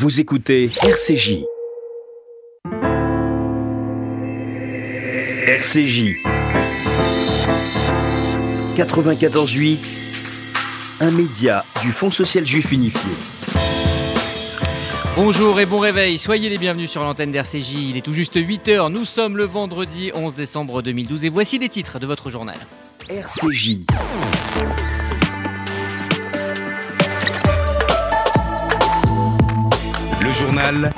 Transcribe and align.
Vous 0.00 0.20
écoutez 0.20 0.70
RCJ. 0.84 1.40
RCJ. 5.44 6.18
94.8. 8.76 9.78
Un 11.00 11.10
média 11.10 11.64
du 11.82 11.90
Fonds 11.90 12.12
social 12.12 12.46
juif 12.46 12.70
unifié. 12.70 13.10
Bonjour 15.16 15.58
et 15.58 15.66
bon 15.66 15.80
réveil, 15.80 16.16
soyez 16.16 16.48
les 16.48 16.58
bienvenus 16.58 16.90
sur 16.90 17.02
l'antenne 17.02 17.32
d'RCJ. 17.32 17.72
Il 17.90 17.96
est 17.96 18.02
tout 18.02 18.12
juste 18.12 18.36
8h, 18.36 18.92
nous 18.92 19.04
sommes 19.04 19.36
le 19.36 19.46
vendredi 19.46 20.12
11 20.14 20.32
décembre 20.32 20.80
2012 20.80 21.24
et 21.24 21.28
voici 21.28 21.58
les 21.58 21.68
titres 21.68 21.98
de 21.98 22.06
votre 22.06 22.30
journal. 22.30 22.56
RCJ. 23.08 23.84
Le 30.28 30.34
journal 30.34 30.90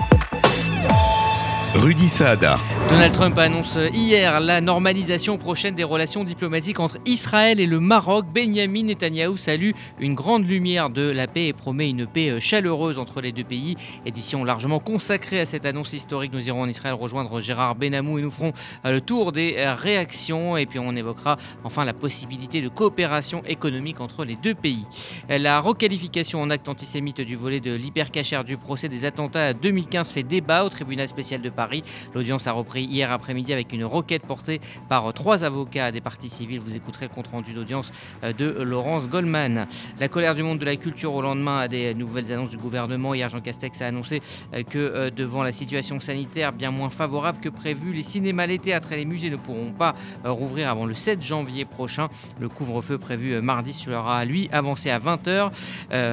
Rudy 1.77 2.09
Saada. 2.09 2.59
Donald 2.91 3.12
Trump 3.12 3.38
annonce 3.38 3.79
hier 3.93 4.41
la 4.41 4.61
normalisation 4.61 5.38
prochaine 5.38 5.77
des 5.77 5.84
relations 5.84 6.25
diplomatiques 6.25 6.80
entre 6.80 6.98
Israël 7.07 7.61
et 7.61 7.66
le 7.66 7.79
Maroc. 7.79 8.27
Benjamin 8.35 8.83
Netanyahu 8.83 9.38
salue 9.38 9.71
une 10.01 10.15
grande 10.15 10.48
lumière 10.48 10.91
de 10.91 11.02
la 11.02 11.29
paix 11.29 11.47
et 11.47 11.52
promet 11.52 11.88
une 11.88 12.09
paix 12.09 12.41
chaleureuse 12.41 12.98
entre 12.98 13.21
les 13.21 13.30
deux 13.30 13.45
pays. 13.45 13.77
Édition 14.05 14.43
largement 14.43 14.80
consacrée 14.80 15.38
à 15.38 15.47
cette 15.47 15.65
annonce 15.65 15.93
historique. 15.93 16.33
Nous 16.33 16.49
irons 16.49 16.62
en 16.62 16.69
Israël 16.69 16.95
rejoindre 16.95 17.41
Gérard 17.41 17.77
Benamou 17.77 18.19
et 18.19 18.23
nous 18.23 18.33
ferons 18.33 18.52
le 18.85 19.01
tour 19.01 19.30
des 19.30 19.55
réactions. 19.65 20.57
Et 20.57 20.66
puis 20.66 20.80
on 20.80 20.97
évoquera 20.97 21.37
enfin 21.62 21.85
la 21.85 21.95
possibilité 21.95 22.62
de 22.62 22.69
coopération 22.69 23.43
économique 23.47 24.01
entre 24.01 24.24
les 24.24 24.35
deux 24.35 24.55
pays. 24.55 24.87
La 25.29 25.60
requalification 25.60 26.41
en 26.41 26.51
acte 26.51 26.69
antisémite 26.69 27.20
du 27.20 27.37
volet 27.37 27.60
de 27.60 27.73
l'hypercachère 27.74 28.45
du 28.45 28.56
procès 28.56 28.88
des 28.88 29.05
attentats 29.05 29.52
2015 29.52 30.12
fait 30.12 30.23
débat 30.23 30.65
au 30.65 30.69
tribunal 30.69 31.09
spécial 31.09 31.41
de 31.41 31.51
Paris. 31.51 31.83
L'audience 32.15 32.46
a 32.46 32.52
repris 32.52 32.85
hier 32.85 33.13
après-midi 33.13 33.52
avec 33.52 33.73
une 33.73 33.85
requête 33.85 34.26
portée 34.26 34.60
par 34.88 35.13
trois 35.15 35.45
avocats 35.45 35.93
des 35.93 36.01
partis 36.01 36.29
civils. 36.29 36.60
Vous 36.60 36.74
écouterez 36.74 37.07
le 37.07 37.15
compte-rendu 37.15 37.52
d'audience 37.52 37.93
de 38.23 38.51
Laurence 38.63 39.09
Goldman. 39.09 39.66
La 39.98 40.09
colère 40.09 40.35
du 40.35 40.43
monde 40.43 40.59
de 40.59 40.65
la 40.65 40.76
culture 40.76 41.15
au 41.15 41.23
lendemain 41.23 41.68
des 41.68 41.95
nouvelles 41.95 42.32
annonces 42.32 42.51
du 42.51 42.59
gouvernement. 42.59 43.15
Hier, 43.15 43.29
Jean 43.29 43.41
Castex 43.41 43.82
a 43.82 43.87
annoncé 43.87 44.23
que 44.68 45.10
devant 45.10 45.43
la 45.43 45.52
situation 45.52 46.01
sanitaire 46.01 46.52
bien 46.52 46.71
moins 46.71 46.91
favorable 46.91 47.38
que 47.41 47.48
prévu, 47.48 47.93
les 47.93 48.02
cinémas, 48.02 48.46
les 48.46 48.59
théâtres 48.59 48.93
et 48.93 48.96
les 48.96 49.04
musées 49.04 49.30
ne 49.30 49.37
pourront 49.37 49.73
pas 49.73 49.95
rouvrir 50.24 50.68
avant 50.68 50.87
le 50.87 50.95
7 50.95 51.23
janvier 51.23 51.65
prochain. 51.65 52.09
Le 52.41 52.48
couvre-feu 52.48 52.98
prévu 52.98 53.41
mardi 53.41 53.73
sera, 53.73 54.24
lui, 54.24 54.48
avancé 54.52 54.91
à 54.91 54.98
20h. 55.16 55.51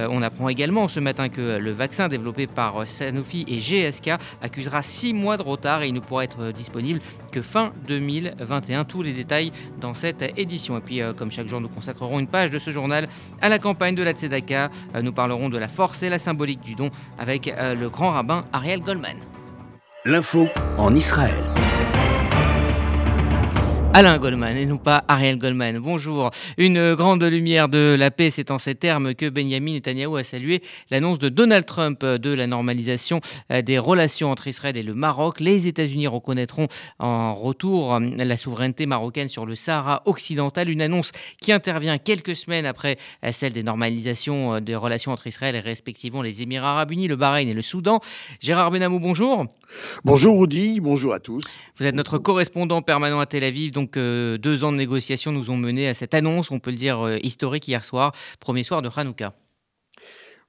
on 0.10 0.22
apprend 0.22 0.50
également 0.50 0.88
ce 0.88 1.00
matin 1.00 1.30
que 1.30 1.58
le 1.58 1.72
vaccin 1.72 2.08
développé 2.08 2.48
par 2.48 2.88
Sanofi 2.88 3.46
et 3.48 3.58
GSK 3.58 4.12
accusera 4.42 4.82
6 4.82 5.14
mois 5.14 5.38
de 5.38 5.44
retard 5.44 5.84
et 5.84 5.88
il 5.88 5.94
ne 5.94 6.00
pourra 6.00 6.24
être 6.24 6.52
disponible 6.52 7.00
que 7.32 7.42
fin 7.42 7.72
2021. 7.88 8.86
Tous 8.86 9.02
les 9.02 9.14
détails 9.14 9.52
dans 9.80 9.94
cette 9.94 10.24
édition. 10.38 10.78
Et 10.78 10.82
puis, 10.82 11.02
euh, 11.02 11.14
comme 11.14 11.32
chaque 11.32 11.48
jour, 11.48 11.62
nous 11.62 11.70
consacrerons 11.70 12.20
une 12.20 12.28
page 12.28 12.52
de 12.52 12.60
ce 12.60 12.72
journal 12.72 13.08
à 13.42 13.50
la 13.50 13.60
campagne 13.60 13.96
de 13.96 14.04
la 14.04 14.12
Tzedaka. 14.12 14.70
Euh, 14.96 15.02
nous 15.02 15.14
parlerons 15.14 15.50
de 15.50 15.58
la 15.58 15.68
force 15.68 16.04
et 16.04 16.10
la 16.10 16.20
symbolique 16.20 16.62
du 16.62 16.76
don 16.76 16.90
avec 17.18 17.48
euh, 17.48 17.76
le 17.76 17.90
grand 17.90 18.12
rabbin 18.12 18.46
Ariel 18.54 18.82
Goldman. 18.82 19.18
L'info 20.06 20.48
en 20.78 20.94
Israël. 20.96 21.44
Alain 24.00 24.20
Goldman 24.20 24.56
et 24.56 24.68
non 24.68 24.78
pas 24.78 25.04
Ariel 25.08 25.40
Goldman. 25.40 25.80
Bonjour. 25.80 26.30
Une 26.60 26.94
grande 26.94 27.24
lumière 27.24 27.68
de 27.68 27.96
la 27.98 28.12
paix, 28.12 28.30
c'est 28.30 28.52
en 28.52 28.60
ces 28.60 28.76
termes 28.76 29.16
que 29.16 29.28
Benjamin 29.28 29.74
Netanyahu 29.74 30.20
a 30.20 30.24
salué 30.24 30.62
l'annonce 30.92 31.18
de 31.18 31.30
Donald 31.30 31.66
Trump 31.66 32.06
de 32.06 32.30
la 32.30 32.46
normalisation 32.46 33.22
des 33.50 33.80
relations 33.80 34.30
entre 34.30 34.50
Israël 34.50 34.78
et 34.78 34.84
le 34.84 34.94
Maroc. 34.94 35.40
Les 35.40 35.66
États-Unis 35.66 36.06
reconnaîtront 36.06 36.68
en 37.00 37.34
retour 37.34 38.00
la 38.00 38.38
souveraineté 38.38 38.86
marocaine 38.86 39.30
sur 39.30 39.48
le 39.48 39.56
Sahara 39.56 40.04
occidental, 40.06 40.70
une 40.70 40.84
annonce 40.84 41.12
qui 41.42 41.52
intervient 41.52 41.98
quelques 41.98 42.36
semaines 42.36 42.68
après 42.68 42.98
celle 43.32 43.54
des 43.54 43.64
normalisations 43.64 44.60
des 44.60 44.76
relations 44.76 45.12
entre 45.12 45.26
Israël 45.26 45.56
et 45.56 45.60
respectivement 45.60 46.22
les 46.22 46.44
Émirats 46.44 46.74
arabes 46.74 46.92
unis, 46.92 47.08
le 47.08 47.16
Bahreïn 47.16 47.50
et 47.50 47.56
le 47.56 47.64
Soudan. 47.64 48.00
Gérard 48.42 48.70
Benamou, 48.70 49.00
bonjour. 49.00 49.48
Bonjour 50.04 50.40
Rudy, 50.40 50.80
bonjour 50.80 51.14
à 51.14 51.20
tous. 51.20 51.44
Vous 51.78 51.86
êtes 51.86 51.96
notre 51.96 52.18
correspondant 52.18 52.82
permanent 52.82 53.20
à 53.20 53.26
Tel 53.26 53.44
Aviv, 53.44 53.72
donc 53.72 53.98
euh, 53.98 54.38
deux 54.38 54.64
ans 54.64 54.72
de 54.72 54.78
négociations 54.78 55.32
nous 55.32 55.50
ont 55.50 55.58
mené 55.58 55.88
à 55.88 55.94
cette 55.94 56.14
annonce, 56.14 56.52
on 56.52 56.60
peut 56.60 56.72
le 56.72 56.78
dire, 56.78 57.00
euh, 57.06 57.18
historique 57.24 57.68
hier 57.68 57.84
soir, 57.84 58.14
premier 58.40 58.64
soir 58.64 58.82
de 58.82 58.90
Hanouka. 58.96 59.34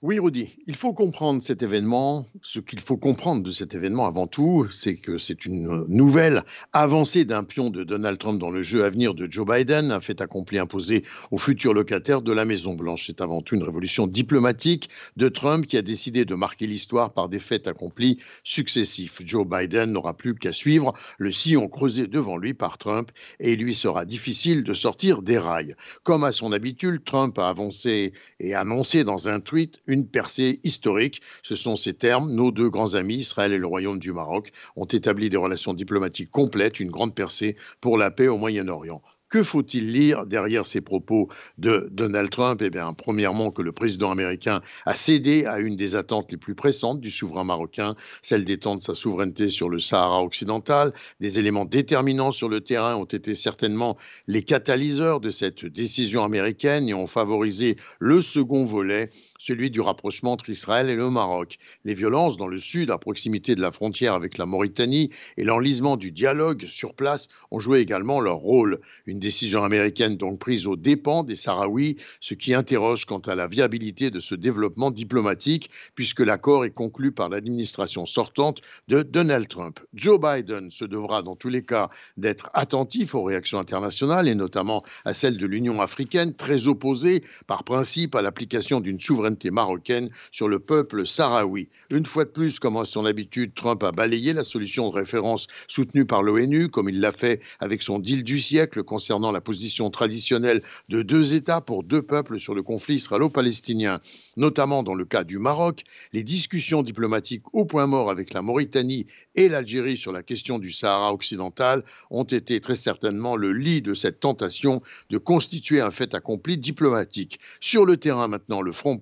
Oui, 0.00 0.20
Rudy, 0.20 0.54
il 0.68 0.76
faut 0.76 0.92
comprendre 0.92 1.42
cet 1.42 1.64
événement. 1.64 2.28
Ce 2.40 2.60
qu'il 2.60 2.78
faut 2.78 2.96
comprendre 2.96 3.42
de 3.42 3.50
cet 3.50 3.74
événement 3.74 4.06
avant 4.06 4.28
tout, 4.28 4.68
c'est 4.70 4.94
que 4.94 5.18
c'est 5.18 5.44
une 5.44 5.86
nouvelle 5.88 6.44
avancée 6.72 7.24
d'un 7.24 7.42
pion 7.42 7.68
de 7.68 7.82
Donald 7.82 8.16
Trump 8.16 8.38
dans 8.38 8.50
le 8.50 8.62
jeu 8.62 8.84
à 8.84 8.90
venir 8.90 9.12
de 9.14 9.26
Joe 9.28 9.44
Biden, 9.44 9.90
un 9.90 10.00
fait 10.00 10.20
accompli 10.20 10.60
imposé 10.60 11.02
aux 11.32 11.36
futurs 11.36 11.74
locataires 11.74 12.22
de 12.22 12.30
la 12.30 12.44
Maison-Blanche. 12.44 13.08
C'est 13.08 13.20
avant 13.20 13.42
tout 13.42 13.56
une 13.56 13.64
révolution 13.64 14.06
diplomatique 14.06 14.88
de 15.16 15.28
Trump 15.28 15.66
qui 15.66 15.76
a 15.76 15.82
décidé 15.82 16.24
de 16.24 16.36
marquer 16.36 16.68
l'histoire 16.68 17.12
par 17.12 17.28
des 17.28 17.40
faits 17.40 17.66
accomplis 17.66 18.20
successifs. 18.44 19.20
Joe 19.26 19.44
Biden 19.44 19.90
n'aura 19.90 20.16
plus 20.16 20.36
qu'à 20.36 20.52
suivre 20.52 20.92
le 21.18 21.32
sillon 21.32 21.66
creusé 21.66 22.06
devant 22.06 22.36
lui 22.36 22.54
par 22.54 22.78
Trump 22.78 23.10
et 23.40 23.54
il 23.54 23.64
lui 23.64 23.74
sera 23.74 24.04
difficile 24.04 24.62
de 24.62 24.74
sortir 24.74 25.22
des 25.22 25.38
rails. 25.38 25.74
Comme 26.04 26.22
à 26.22 26.30
son 26.30 26.52
habitude, 26.52 27.02
Trump 27.04 27.36
a 27.40 27.48
avancé 27.48 28.12
et 28.38 28.54
annoncé 28.54 29.02
dans 29.02 29.28
un 29.28 29.40
tweet 29.40 29.80
une 29.88 30.06
percée 30.06 30.60
historique. 30.62 31.20
Ce 31.42 31.56
sont 31.56 31.74
ces 31.74 31.94
termes. 31.94 32.32
Nos 32.32 32.52
deux 32.52 32.70
grands 32.70 32.94
amis, 32.94 33.16
Israël 33.16 33.52
et 33.52 33.58
le 33.58 33.66
Royaume 33.66 33.98
du 33.98 34.12
Maroc, 34.12 34.52
ont 34.76 34.84
établi 34.84 35.30
des 35.30 35.36
relations 35.36 35.74
diplomatiques 35.74 36.30
complètes, 36.30 36.78
une 36.78 36.90
grande 36.90 37.14
percée 37.14 37.56
pour 37.80 37.98
la 37.98 38.12
paix 38.12 38.28
au 38.28 38.36
Moyen-Orient. 38.36 39.02
Que 39.28 39.42
faut-il 39.42 39.92
lire 39.92 40.24
derrière 40.24 40.66
ces 40.66 40.80
propos 40.80 41.28
de 41.58 41.88
Donald 41.92 42.30
Trump? 42.30 42.62
Eh 42.62 42.70
bien, 42.70 42.94
premièrement, 42.94 43.50
que 43.50 43.60
le 43.60 43.72
président 43.72 44.10
américain 44.10 44.62
a 44.86 44.94
cédé 44.94 45.44
à 45.44 45.58
une 45.58 45.76
des 45.76 45.94
attentes 45.96 46.30
les 46.30 46.38
plus 46.38 46.54
pressantes 46.54 46.98
du 47.00 47.10
souverain 47.10 47.44
marocain, 47.44 47.94
celle 48.22 48.46
d'étendre 48.46 48.80
sa 48.80 48.94
souveraineté 48.94 49.50
sur 49.50 49.68
le 49.68 49.80
Sahara 49.80 50.22
occidental. 50.22 50.94
Des 51.20 51.38
éléments 51.38 51.66
déterminants 51.66 52.32
sur 52.32 52.48
le 52.48 52.62
terrain 52.62 52.96
ont 52.96 53.04
été 53.04 53.34
certainement 53.34 53.98
les 54.28 54.42
catalyseurs 54.42 55.20
de 55.20 55.28
cette 55.28 55.66
décision 55.66 56.24
américaine 56.24 56.88
et 56.88 56.94
ont 56.94 57.06
favorisé 57.06 57.76
le 57.98 58.22
second 58.22 58.64
volet 58.64 59.10
celui 59.38 59.70
du 59.70 59.80
rapprochement 59.80 60.32
entre 60.32 60.50
Israël 60.50 60.90
et 60.90 60.96
le 60.96 61.08
Maroc. 61.08 61.58
Les 61.84 61.94
violences 61.94 62.36
dans 62.36 62.48
le 62.48 62.58
sud, 62.58 62.90
à 62.90 62.98
proximité 62.98 63.54
de 63.54 63.60
la 63.60 63.70
frontière 63.70 64.14
avec 64.14 64.36
la 64.36 64.46
Mauritanie, 64.46 65.10
et 65.36 65.44
l'enlisement 65.44 65.96
du 65.96 66.10
dialogue 66.10 66.66
sur 66.66 66.94
place 66.94 67.28
ont 67.52 67.60
joué 67.60 67.78
également 67.78 68.20
leur 68.20 68.36
rôle. 68.36 68.80
Une 69.06 69.20
décision 69.20 69.62
américaine 69.62 70.16
donc 70.16 70.40
prise 70.40 70.66
aux 70.66 70.76
dépens 70.76 71.22
des 71.22 71.36
Sahraouis, 71.36 71.96
ce 72.20 72.34
qui 72.34 72.52
interroge 72.52 73.04
quant 73.04 73.20
à 73.20 73.36
la 73.36 73.46
viabilité 73.46 74.10
de 74.10 74.18
ce 74.18 74.34
développement 74.34 74.90
diplomatique, 74.90 75.70
puisque 75.94 76.20
l'accord 76.20 76.64
est 76.64 76.74
conclu 76.74 77.12
par 77.12 77.28
l'administration 77.28 78.06
sortante 78.06 78.60
de 78.88 79.02
Donald 79.02 79.46
Trump. 79.48 79.78
Joe 79.94 80.20
Biden 80.20 80.72
se 80.72 80.84
devra 80.84 81.22
dans 81.22 81.36
tous 81.36 81.48
les 81.48 81.62
cas 81.62 81.90
d'être 82.16 82.50
attentif 82.54 83.14
aux 83.14 83.22
réactions 83.22 83.58
internationales, 83.58 84.26
et 84.26 84.34
notamment 84.34 84.82
à 85.04 85.14
celles 85.14 85.36
de 85.36 85.46
l'Union 85.46 85.80
africaine, 85.80 86.34
très 86.34 86.66
opposée 86.66 87.22
par 87.46 87.62
principe 87.62 88.16
à 88.16 88.22
l'application 88.22 88.80
d'une 88.80 89.00
souveraineté 89.00 89.27
marocaine 89.50 90.10
sur 90.30 90.48
le 90.48 90.58
peuple 90.58 91.06
sahraoui. 91.06 91.68
Une 91.90 92.06
fois 92.06 92.24
de 92.24 92.30
plus, 92.30 92.58
comme 92.58 92.76
à 92.76 92.84
son 92.84 93.04
habitude, 93.04 93.54
Trump 93.54 93.82
a 93.82 93.92
balayé 93.92 94.32
la 94.32 94.44
solution 94.44 94.88
de 94.88 94.94
référence 94.94 95.46
soutenue 95.66 96.04
par 96.04 96.22
l'ONU, 96.22 96.68
comme 96.68 96.88
il 96.88 97.00
l'a 97.00 97.12
fait 97.12 97.40
avec 97.60 97.82
son 97.82 97.98
deal 97.98 98.24
du 98.24 98.38
siècle 98.40 98.82
concernant 98.82 99.32
la 99.32 99.40
position 99.40 99.90
traditionnelle 99.90 100.62
de 100.88 101.02
deux 101.02 101.34
États 101.34 101.60
pour 101.60 101.82
deux 101.82 102.02
peuples 102.02 102.38
sur 102.38 102.54
le 102.54 102.62
conflit 102.62 102.96
israélo-palestinien. 102.96 104.00
Notamment 104.36 104.82
dans 104.82 104.94
le 104.94 105.04
cas 105.04 105.24
du 105.24 105.38
Maroc, 105.38 105.82
les 106.12 106.22
discussions 106.22 106.82
diplomatiques 106.82 107.44
au 107.52 107.64
point 107.64 107.86
mort 107.86 108.10
avec 108.10 108.32
la 108.32 108.42
Mauritanie 108.42 109.06
et 109.34 109.48
l'Algérie 109.48 109.96
sur 109.96 110.12
la 110.12 110.22
question 110.22 110.58
du 110.58 110.70
Sahara 110.70 111.12
occidental 111.12 111.84
ont 112.10 112.24
été 112.24 112.60
très 112.60 112.74
certainement 112.74 113.36
le 113.36 113.52
lit 113.52 113.82
de 113.82 113.94
cette 113.94 114.20
tentation 114.20 114.80
de 115.10 115.18
constituer 115.18 115.80
un 115.80 115.90
fait 115.90 116.14
accompli 116.14 116.58
diplomatique. 116.58 117.38
Sur 117.60 117.84
le 117.84 117.96
terrain 117.96 118.28
maintenant, 118.28 118.62
le 118.62 118.72
front 118.72 118.98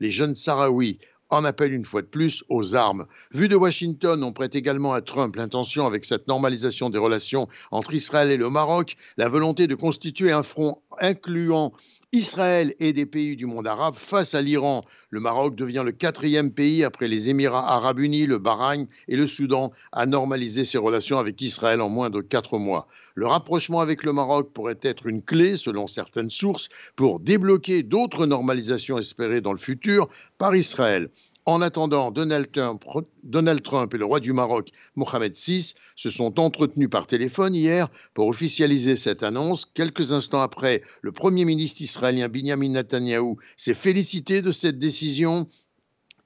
Les 0.00 0.10
jeunes 0.10 0.34
Sahraouis, 0.34 0.98
en 1.30 1.44
appellent 1.44 1.72
une 1.72 1.84
fois 1.84 2.02
de 2.02 2.06
plus 2.06 2.44
aux 2.48 2.74
armes. 2.74 3.06
Vu 3.32 3.48
de 3.48 3.56
Washington, 3.56 4.22
on 4.24 4.32
prête 4.32 4.56
également 4.56 4.92
à 4.92 5.00
Trump 5.00 5.36
l'intention, 5.36 5.86
avec 5.86 6.04
cette 6.04 6.26
normalisation 6.26 6.90
des 6.90 6.98
relations 6.98 7.48
entre 7.70 7.94
Israël 7.94 8.30
et 8.30 8.36
le 8.36 8.50
Maroc, 8.50 8.96
la 9.16 9.28
volonté 9.28 9.66
de 9.66 9.74
constituer 9.74 10.32
un 10.32 10.42
front 10.42 10.82
incluant 11.00 11.72
Israël 12.12 12.74
et 12.80 12.92
des 12.92 13.06
pays 13.06 13.36
du 13.36 13.46
monde 13.46 13.68
arabe 13.68 13.94
face 13.94 14.34
à 14.34 14.42
l'Iran. 14.42 14.80
Le 15.10 15.20
Maroc 15.20 15.54
devient 15.54 15.84
le 15.84 15.92
quatrième 15.92 16.50
pays 16.50 16.82
après 16.82 17.06
les 17.06 17.28
Émirats 17.28 17.72
arabes 17.72 18.00
unis, 18.00 18.26
le 18.26 18.38
Bahreïn 18.38 18.88
et 19.06 19.16
le 19.16 19.28
Soudan 19.28 19.70
à 19.92 20.06
normaliser 20.06 20.64
ses 20.64 20.78
relations 20.78 21.18
avec 21.18 21.40
Israël 21.40 21.80
en 21.80 21.88
moins 21.88 22.10
de 22.10 22.20
quatre 22.20 22.58
mois. 22.58 22.88
Le 23.14 23.28
rapprochement 23.28 23.78
avec 23.78 24.02
le 24.02 24.12
Maroc 24.12 24.52
pourrait 24.52 24.80
être 24.82 25.06
une 25.06 25.22
clé, 25.22 25.54
selon 25.54 25.86
certaines 25.86 26.30
sources, 26.30 26.68
pour 26.96 27.20
débloquer 27.20 27.84
d'autres 27.84 28.26
normalisations 28.26 28.98
espérées 28.98 29.40
dans 29.40 29.52
le 29.52 29.58
futur 29.58 30.08
par 30.36 30.56
Israël. 30.56 31.10
En 31.50 31.62
attendant, 31.62 32.12
Donald 32.12 32.52
Trump, 32.52 33.92
et 33.92 33.98
le 33.98 34.04
roi 34.04 34.20
du 34.20 34.32
Maroc, 34.32 34.68
Mohamed 34.94 35.34
VI, 35.34 35.74
se 35.96 36.08
sont 36.08 36.38
entretenus 36.38 36.88
par 36.88 37.08
téléphone 37.08 37.56
hier 37.56 37.88
pour 38.14 38.28
officialiser 38.28 38.94
cette 38.94 39.24
annonce. 39.24 39.66
Quelques 39.66 40.12
instants 40.12 40.42
après, 40.42 40.84
le 41.02 41.10
Premier 41.10 41.44
ministre 41.44 41.82
israélien 41.82 42.28
Benjamin 42.28 42.68
Netanyahou 42.68 43.38
s'est 43.56 43.74
félicité 43.74 44.42
de 44.42 44.52
cette 44.52 44.78
décision 44.78 45.48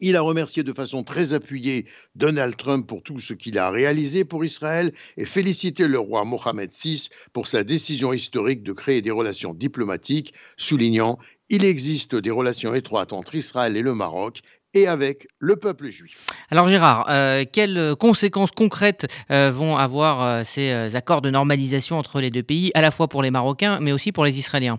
il 0.00 0.16
a 0.16 0.20
remercié 0.20 0.62
de 0.62 0.72
façon 0.74 1.04
très 1.04 1.32
appuyée 1.32 1.86
Donald 2.16 2.56
Trump 2.56 2.86
pour 2.86 3.02
tout 3.02 3.20
ce 3.20 3.32
qu'il 3.32 3.58
a 3.58 3.70
réalisé 3.70 4.24
pour 4.24 4.44
Israël 4.44 4.92
et 5.16 5.24
félicité 5.24 5.86
le 5.86 5.98
roi 5.98 6.24
Mohamed 6.24 6.70
VI 6.70 7.08
pour 7.32 7.46
sa 7.46 7.64
décision 7.64 8.12
historique 8.12 8.62
de 8.62 8.72
créer 8.72 9.00
des 9.00 9.12
relations 9.12 9.54
diplomatiques, 9.54 10.34
soulignant 10.58 11.18
il 11.48 11.64
existe 11.64 12.16
des 12.16 12.30
relations 12.30 12.74
étroites 12.74 13.12
entre 13.12 13.34
Israël 13.34 13.76
et 13.76 13.82
le 13.82 13.94
Maroc 13.94 14.42
et 14.74 14.86
avec 14.86 15.26
le 15.38 15.56
peuple 15.56 15.88
juif. 15.88 16.28
Alors 16.50 16.68
Gérard, 16.68 17.06
euh, 17.08 17.44
quelles 17.50 17.94
conséquences 17.98 18.50
concrètes 18.50 19.06
euh, 19.30 19.50
vont 19.50 19.76
avoir 19.76 20.22
euh, 20.22 20.42
ces 20.44 20.94
accords 20.94 21.22
de 21.22 21.30
normalisation 21.30 21.98
entre 21.98 22.20
les 22.20 22.30
deux 22.30 22.42
pays, 22.42 22.70
à 22.74 22.82
la 22.82 22.90
fois 22.90 23.08
pour 23.08 23.22
les 23.22 23.30
Marocains, 23.30 23.78
mais 23.80 23.92
aussi 23.92 24.12
pour 24.12 24.24
les 24.24 24.38
Israéliens? 24.38 24.78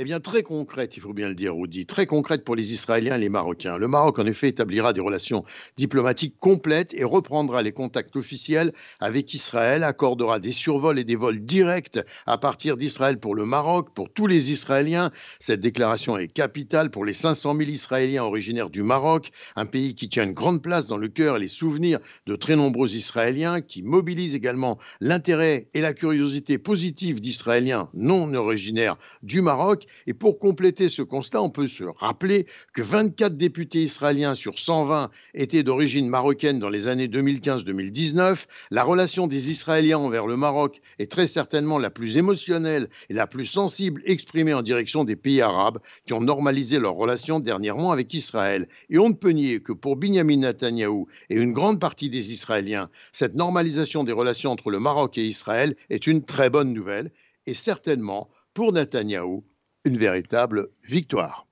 Eh 0.00 0.04
bien, 0.04 0.20
très 0.20 0.44
concrète, 0.44 0.96
il 0.96 1.00
faut 1.00 1.12
bien 1.12 1.28
le 1.28 1.34
dire, 1.34 1.56
Rudy, 1.56 1.84
très 1.84 2.06
concrète 2.06 2.44
pour 2.44 2.54
les 2.54 2.72
Israéliens 2.72 3.16
et 3.16 3.20
les 3.20 3.28
Marocains. 3.28 3.78
Le 3.78 3.88
Maroc, 3.88 4.20
en 4.20 4.26
effet, 4.26 4.46
établira 4.46 4.92
des 4.92 5.00
relations 5.00 5.44
diplomatiques 5.76 6.36
complètes 6.38 6.94
et 6.94 7.02
reprendra 7.02 7.62
les 7.62 7.72
contacts 7.72 8.14
officiels 8.14 8.72
avec 9.00 9.34
Israël, 9.34 9.82
accordera 9.82 10.38
des 10.38 10.52
survols 10.52 11.00
et 11.00 11.04
des 11.04 11.16
vols 11.16 11.40
directs 11.40 11.98
à 12.26 12.38
partir 12.38 12.76
d'Israël 12.76 13.18
pour 13.18 13.34
le 13.34 13.44
Maroc, 13.44 13.88
pour 13.92 14.08
tous 14.08 14.28
les 14.28 14.52
Israéliens. 14.52 15.10
Cette 15.40 15.60
déclaration 15.60 16.16
est 16.16 16.32
capitale 16.32 16.92
pour 16.92 17.04
les 17.04 17.12
500 17.12 17.56
000 17.56 17.68
Israéliens 17.68 18.22
originaires 18.22 18.70
du 18.70 18.84
Maroc, 18.84 19.32
un 19.56 19.66
pays 19.66 19.96
qui 19.96 20.08
tient 20.08 20.22
une 20.22 20.32
grande 20.32 20.62
place 20.62 20.86
dans 20.86 20.96
le 20.96 21.08
cœur 21.08 21.38
et 21.38 21.40
les 21.40 21.48
souvenirs 21.48 21.98
de 22.26 22.36
très 22.36 22.54
nombreux 22.54 22.94
Israéliens, 22.94 23.60
qui 23.60 23.82
mobilise 23.82 24.36
également 24.36 24.78
l'intérêt 25.00 25.66
et 25.74 25.80
la 25.80 25.92
curiosité 25.92 26.56
positive 26.56 27.20
d'Israéliens 27.20 27.88
non 27.94 28.32
originaires 28.34 28.96
du 29.24 29.40
Maroc 29.40 29.87
et 30.06 30.14
pour 30.14 30.38
compléter 30.38 30.88
ce 30.88 31.02
constat, 31.02 31.42
on 31.42 31.50
peut 31.50 31.66
se 31.66 31.84
rappeler 31.84 32.46
que 32.74 32.82
24 32.82 33.36
députés 33.36 33.82
israéliens 33.82 34.34
sur 34.34 34.58
120 34.58 35.10
étaient 35.34 35.62
d'origine 35.62 36.08
marocaine 36.08 36.58
dans 36.58 36.68
les 36.68 36.86
années 36.86 37.08
2015-2019. 37.08 38.46
La 38.70 38.84
relation 38.84 39.26
des 39.26 39.50
Israéliens 39.50 39.98
envers 39.98 40.26
le 40.26 40.36
Maroc 40.36 40.80
est 40.98 41.10
très 41.10 41.26
certainement 41.26 41.78
la 41.78 41.90
plus 41.90 42.16
émotionnelle 42.16 42.88
et 43.08 43.14
la 43.14 43.26
plus 43.26 43.46
sensible 43.46 44.02
exprimée 44.04 44.54
en 44.54 44.62
direction 44.62 45.04
des 45.04 45.16
pays 45.16 45.40
arabes 45.40 45.78
qui 46.06 46.12
ont 46.12 46.20
normalisé 46.20 46.78
leurs 46.78 46.94
relations 46.94 47.40
dernièrement 47.40 47.92
avec 47.92 48.12
Israël. 48.14 48.68
Et 48.90 48.98
on 48.98 49.08
ne 49.08 49.14
peut 49.14 49.30
nier 49.30 49.60
que 49.60 49.72
pour 49.72 49.96
Benjamin 49.96 50.38
Netanyahou 50.38 51.06
et 51.30 51.36
une 51.36 51.52
grande 51.52 51.80
partie 51.80 52.10
des 52.10 52.32
Israéliens, 52.32 52.90
cette 53.12 53.34
normalisation 53.34 54.04
des 54.04 54.12
relations 54.12 54.50
entre 54.50 54.70
le 54.70 54.80
Maroc 54.80 55.18
et 55.18 55.26
Israël 55.26 55.76
est 55.90 56.06
une 56.06 56.24
très 56.24 56.50
bonne 56.50 56.72
nouvelle 56.72 57.10
et 57.46 57.54
certainement 57.54 58.28
pour 58.54 58.72
Netanyahou 58.72 59.44
une 59.84 59.96
véritable 59.96 60.68
victoire. 60.84 61.46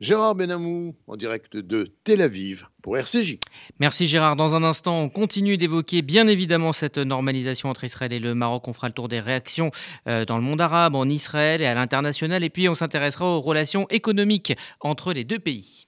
Gérard 0.00 0.34
Benamou 0.34 0.94
en 1.06 1.16
direct 1.16 1.58
de 1.58 1.92
Tel 2.04 2.22
Aviv 2.22 2.68
pour 2.82 2.96
RCJ. 2.96 3.38
Merci 3.80 4.06
Gérard. 4.06 4.34
Dans 4.34 4.54
un 4.54 4.62
instant, 4.64 4.98
on 4.98 5.10
continue 5.10 5.58
d'évoquer 5.58 6.00
bien 6.00 6.26
évidemment 6.26 6.72
cette 6.72 6.96
normalisation 6.96 7.68
entre 7.68 7.84
Israël 7.84 8.14
et 8.14 8.18
le 8.18 8.34
Maroc. 8.34 8.66
On 8.66 8.72
fera 8.72 8.88
le 8.88 8.94
tour 8.94 9.08
des 9.08 9.20
réactions 9.20 9.70
euh, 10.08 10.24
dans 10.24 10.38
le 10.38 10.42
monde 10.42 10.62
arabe, 10.62 10.94
en 10.94 11.06
Israël 11.06 11.60
et 11.60 11.66
à 11.66 11.74
l'international. 11.74 12.42
Et 12.44 12.48
puis 12.48 12.66
on 12.70 12.74
s'intéressera 12.74 13.26
aux 13.26 13.42
relations 13.42 13.86
économiques 13.90 14.54
entre 14.80 15.12
les 15.12 15.24
deux 15.24 15.38
pays. 15.38 15.86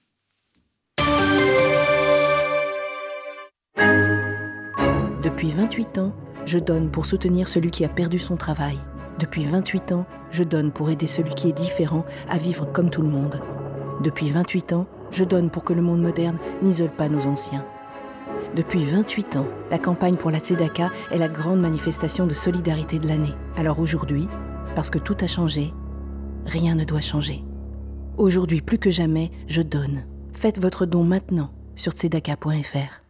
Depuis 5.23 5.49
28 5.49 5.97
ans, 5.97 6.15
je 6.45 6.59
donne 6.59 6.91
pour 6.91 7.07
soutenir 7.07 7.47
celui 7.47 7.71
qui 7.71 7.83
a 7.83 7.89
perdu 7.89 8.19
son 8.19 8.37
travail. 8.37 8.77
Depuis 9.19 9.45
28 9.45 9.91
ans, 9.91 10.05
je 10.31 10.43
donne 10.43 10.71
pour 10.71 10.89
aider 10.89 11.07
celui 11.07 11.35
qui 11.35 11.49
est 11.49 11.53
différent 11.53 12.05
à 12.29 12.37
vivre 12.37 12.65
comme 12.65 12.89
tout 12.89 13.01
le 13.01 13.09
monde. 13.09 13.41
Depuis 14.01 14.29
28 14.29 14.73
ans, 14.73 14.87
je 15.11 15.23
donne 15.23 15.49
pour 15.49 15.63
que 15.63 15.73
le 15.73 15.81
monde 15.81 16.01
moderne 16.01 16.39
n'isole 16.61 16.89
pas 16.89 17.09
nos 17.09 17.27
anciens. 17.27 17.65
Depuis 18.55 18.83
28 18.83 19.37
ans, 19.37 19.47
la 19.71 19.79
campagne 19.79 20.15
pour 20.15 20.31
la 20.31 20.39
Tzedaka 20.39 20.91
est 21.11 21.17
la 21.17 21.29
grande 21.29 21.59
manifestation 21.59 22.27
de 22.27 22.33
solidarité 22.33 22.99
de 22.99 23.07
l'année. 23.07 23.33
Alors 23.55 23.79
aujourd'hui, 23.79 24.27
parce 24.75 24.89
que 24.89 24.99
tout 24.99 25.17
a 25.21 25.27
changé, 25.27 25.73
rien 26.45 26.75
ne 26.75 26.83
doit 26.83 27.01
changer. 27.01 27.43
Aujourd'hui 28.17 28.61
plus 28.61 28.77
que 28.79 28.91
jamais, 28.91 29.31
je 29.47 29.61
donne. 29.61 30.05
Faites 30.33 30.59
votre 30.59 30.85
don 30.85 31.03
maintenant 31.03 31.51
sur 31.75 31.93
tzedaka.fr. 31.93 33.01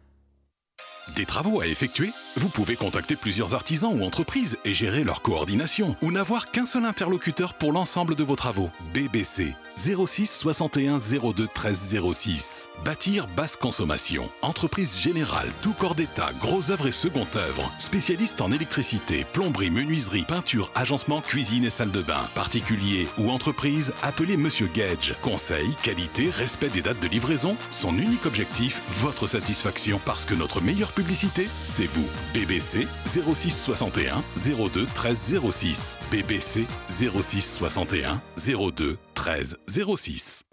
Des 1.16 1.26
travaux 1.26 1.60
à 1.60 1.66
effectuer 1.66 2.10
Vous 2.36 2.48
pouvez 2.48 2.74
contacter 2.74 3.14
plusieurs 3.14 3.54
artisans 3.54 3.92
ou 3.94 4.04
entreprises 4.04 4.58
et 4.64 4.74
gérer 4.74 5.04
leur 5.04 5.22
coordination 5.22 5.94
ou 6.02 6.10
n'avoir 6.10 6.50
qu'un 6.50 6.66
seul 6.66 6.84
interlocuteur 6.84 7.54
pour 7.54 7.72
l'ensemble 7.72 8.16
de 8.16 8.24
vos 8.24 8.34
travaux. 8.34 8.70
BBC 8.92 9.54
06 9.76 10.30
61 10.40 10.98
02 10.98 11.46
13 11.52 11.96
06. 12.12 12.68
Bâtir 12.84 13.28
basse 13.36 13.56
consommation. 13.56 14.28
Entreprise 14.42 14.98
générale, 14.98 15.48
tout 15.62 15.74
corps 15.74 15.94
d'État, 15.94 16.30
gros 16.40 16.70
œuvres 16.70 16.88
et 16.88 16.92
second 16.92 17.26
œuvre. 17.36 17.70
Spécialiste 17.78 18.40
en 18.40 18.50
électricité, 18.50 19.24
plomberie, 19.32 19.70
menuiserie, 19.70 20.24
peinture, 20.24 20.72
agencement, 20.74 21.20
cuisine 21.20 21.64
et 21.64 21.70
salle 21.70 21.92
de 21.92 22.02
bain. 22.02 22.22
Particulier 22.34 23.06
ou 23.18 23.30
entreprise, 23.30 23.92
appelez 24.02 24.36
Monsieur 24.36 24.68
Gage. 24.74 25.14
Conseil, 25.22 25.74
qualité, 25.84 26.30
respect 26.30 26.68
des 26.68 26.82
dates 26.82 27.00
de 27.00 27.08
livraison. 27.08 27.56
Son 27.70 27.96
unique 27.96 28.26
objectif, 28.26 28.80
votre 28.98 29.28
satisfaction 29.28 30.00
parce 30.04 30.24
que 30.24 30.34
notre 30.34 30.60
meilleure 30.60 30.92
publicité, 30.92 31.48
c'est 31.62 31.86
vous. 31.86 32.08
BBC 32.32 32.86
06 33.06 33.50
61 33.50 34.22
02 34.36 34.86
13 34.94 35.40
06. 35.50 35.98
BBC 36.10 36.64
06 36.88 37.56
61 37.58 38.20
02 38.36 38.96
13 39.14 39.58
06. 39.96 40.44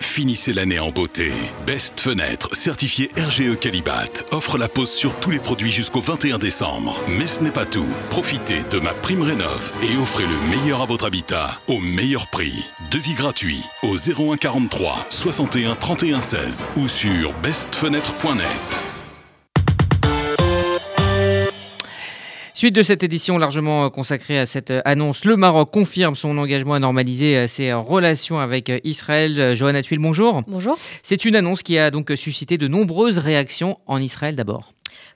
Finissez 0.00 0.52
l'année 0.52 0.78
en 0.78 0.90
beauté. 0.92 1.32
Best 1.66 1.98
Fenêtre, 1.98 2.54
certifié 2.54 3.10
RGE 3.16 3.58
Calibat, 3.58 4.04
offre 4.30 4.58
la 4.58 4.68
pause 4.68 4.92
sur 4.92 5.12
tous 5.16 5.32
les 5.32 5.40
produits 5.40 5.72
jusqu'au 5.72 6.00
21 6.00 6.38
décembre. 6.38 6.96
Mais 7.08 7.26
ce 7.26 7.40
n'est 7.40 7.50
pas 7.50 7.66
tout. 7.66 7.88
Profitez 8.10 8.62
de 8.70 8.78
ma 8.78 8.92
prime 8.92 9.22
rénov 9.22 9.72
et 9.82 9.96
offrez 9.96 10.22
le 10.22 10.56
meilleur 10.56 10.82
à 10.82 10.86
votre 10.86 11.06
habitat 11.06 11.60
au 11.66 11.80
meilleur 11.80 12.28
prix. 12.28 12.64
Devis 12.92 13.14
gratuit 13.14 13.64
au 13.82 13.96
01 13.96 14.36
43 14.36 15.06
61 15.10 15.74
31 15.74 16.20
16 16.20 16.64
ou 16.76 16.86
sur 16.86 17.32
bestfenêtre.net. 17.40 18.93
Suite 22.64 22.76
de 22.76 22.82
cette 22.82 23.02
édition 23.02 23.36
largement 23.36 23.90
consacrée 23.90 24.38
à 24.38 24.46
cette 24.46 24.72
annonce, 24.86 25.26
le 25.26 25.36
Maroc 25.36 25.70
confirme 25.70 26.16
son 26.16 26.38
engagement 26.38 26.72
à 26.72 26.78
normaliser 26.78 27.36
euh, 27.36 27.46
ses 27.46 27.74
relations 27.74 28.38
avec 28.38 28.70
euh, 28.70 28.78
Israël. 28.84 29.54
Johanna 29.54 29.82
Tuil, 29.82 29.98
bonjour. 29.98 30.40
Bonjour. 30.48 30.78
C'est 31.02 31.26
une 31.26 31.36
annonce 31.36 31.62
qui 31.62 31.76
a 31.76 31.90
donc 31.90 32.10
suscité 32.16 32.56
de 32.56 32.66
nombreuses 32.66 33.18
réactions 33.18 33.78
en 33.86 34.00
Israël 34.00 34.34
d'abord. 34.34 34.73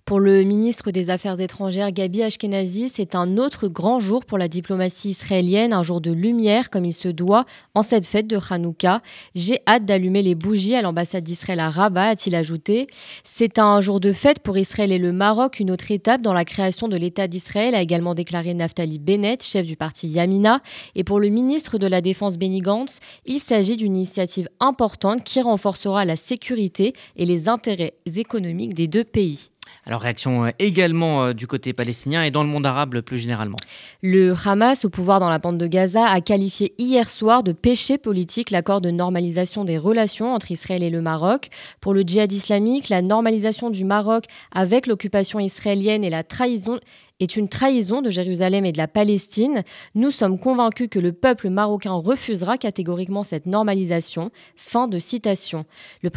Pour 0.09 0.21
le 0.21 0.43
ministre 0.43 0.91
des 0.91 1.11
Affaires 1.11 1.39
étrangères 1.39 1.93
Gabi 1.93 2.23
Ashkenazi, 2.23 2.89
c'est 2.89 3.15
un 3.15 3.37
autre 3.37 3.69
grand 3.69 4.01
jour 4.01 4.25
pour 4.25 4.39
la 4.39 4.49
diplomatie 4.49 5.11
israélienne, 5.11 5.75
un 5.75 5.83
jour 5.83 6.01
de 6.01 6.11
lumière 6.11 6.71
comme 6.71 6.87
il 6.87 6.95
se 6.95 7.09
doit 7.09 7.45
en 7.75 7.83
cette 7.83 8.07
fête 8.07 8.27
de 8.27 8.39
Hanouka. 8.39 9.03
J'ai 9.35 9.59
hâte 9.67 9.85
d'allumer 9.85 10.23
les 10.23 10.35
bougies 10.35 10.75
à 10.75 10.81
l'ambassade 10.81 11.25
d'Israël 11.25 11.61
à 11.61 11.69
Rabat, 11.69 12.09
a-t-il 12.09 12.35
ajouté. 12.37 12.87
C'est 13.23 13.59
un 13.59 13.83
jour 13.83 14.01
de 14.01 14.15
fête 14.15 14.41
pour 14.41 14.57
Israël 14.57 14.93
et 14.93 14.99
le 14.99 15.13
Maroc, 15.13 15.61
une 15.61 15.71
autre 15.71 15.91
étape 15.91 16.23
dans 16.23 16.33
la 16.33 16.47
création 16.47 16.89
de 16.89 16.97
l'État 16.97 17.29
d'Israël, 17.29 17.75
a 17.75 17.83
également 17.83 18.15
déclaré 18.15 18.55
Naftali 18.55 18.99
Bennett, 18.99 19.45
chef 19.45 19.67
du 19.67 19.77
parti 19.77 20.09
Yamina. 20.09 20.63
Et 20.95 21.05
pour 21.05 21.21
le 21.21 21.29
ministre 21.29 21.77
de 21.77 21.87
la 21.87 22.01
Défense 22.01 22.39
Benny 22.39 22.61
Gantz, 22.61 23.01
il 23.27 23.41
s'agit 23.41 23.77
d'une 23.77 23.95
initiative 23.95 24.49
importante 24.59 25.23
qui 25.23 25.43
renforcera 25.43 26.07
la 26.07 26.17
sécurité 26.17 26.95
et 27.17 27.27
les 27.27 27.51
intérêts 27.51 27.93
économiques 28.07 28.73
des 28.73 28.87
deux 28.87 29.05
pays. 29.05 29.51
Alors 29.89 30.03
réaction 30.03 30.45
euh, 30.45 30.51
également 30.59 31.25
euh, 31.25 31.33
du 31.33 31.47
côté 31.47 31.73
palestinien 31.73 32.23
et 32.23 32.31
dans 32.31 32.43
le 32.43 32.49
monde 32.51 32.67
arabe 32.67 33.01
plus 33.01 33.17
généralement. 33.17 33.57
Le 34.03 34.35
Hamas, 34.45 34.85
au 34.85 34.91
pouvoir 34.91 35.19
dans 35.19 35.31
la 35.31 35.39
bande 35.39 35.57
de 35.57 35.67
Gaza, 35.67 36.07
a 36.07 36.21
qualifié 36.21 36.75
hier 36.77 37.09
soir 37.09 37.43
de 37.43 37.53
péché 37.53 37.97
politique 37.97 38.51
l'accord 38.51 38.83
de 38.83 38.91
normalisation 38.91 39.65
des 39.65 39.79
relations 39.79 40.35
entre 40.35 40.53
Israël 40.53 40.83
et 40.83 40.91
le 40.91 41.01
Maroc. 41.01 41.49
Pour 41.81 41.95
le 41.95 42.03
djihad 42.03 42.31
islamique, 42.31 42.91
la 42.91 43.01
normalisation 43.01 43.71
du 43.71 43.87
Maroc 43.87 44.27
avec 44.53 44.87
l'occupation 44.87 45.41
israélienne 45.41 46.05
et 46.05 46.11
la 46.11 46.23
trahison 46.23 46.79
est 47.21 47.37
une 47.37 47.49
trahison 47.49 48.01
de 48.01 48.11
Jérusalem 48.11 48.65
et 48.65 48.73
de 48.73 48.79
la 48.79 48.89
Palestine. 48.89 49.63
Nous 49.95 50.11
sommes 50.11 50.39
convaincus 50.39 50.89
que 50.91 50.99
le 50.99 51.13
peuple 51.13 51.51
marocain 51.51 51.93
refusera 51.93 52.59
catégoriquement 52.59 53.25
cette 53.25 53.47
normalisation. 53.47 54.31
Fin 54.57 54.87
de 54.87 54.99
citation. 54.99 55.65
Le, 56.03 56.11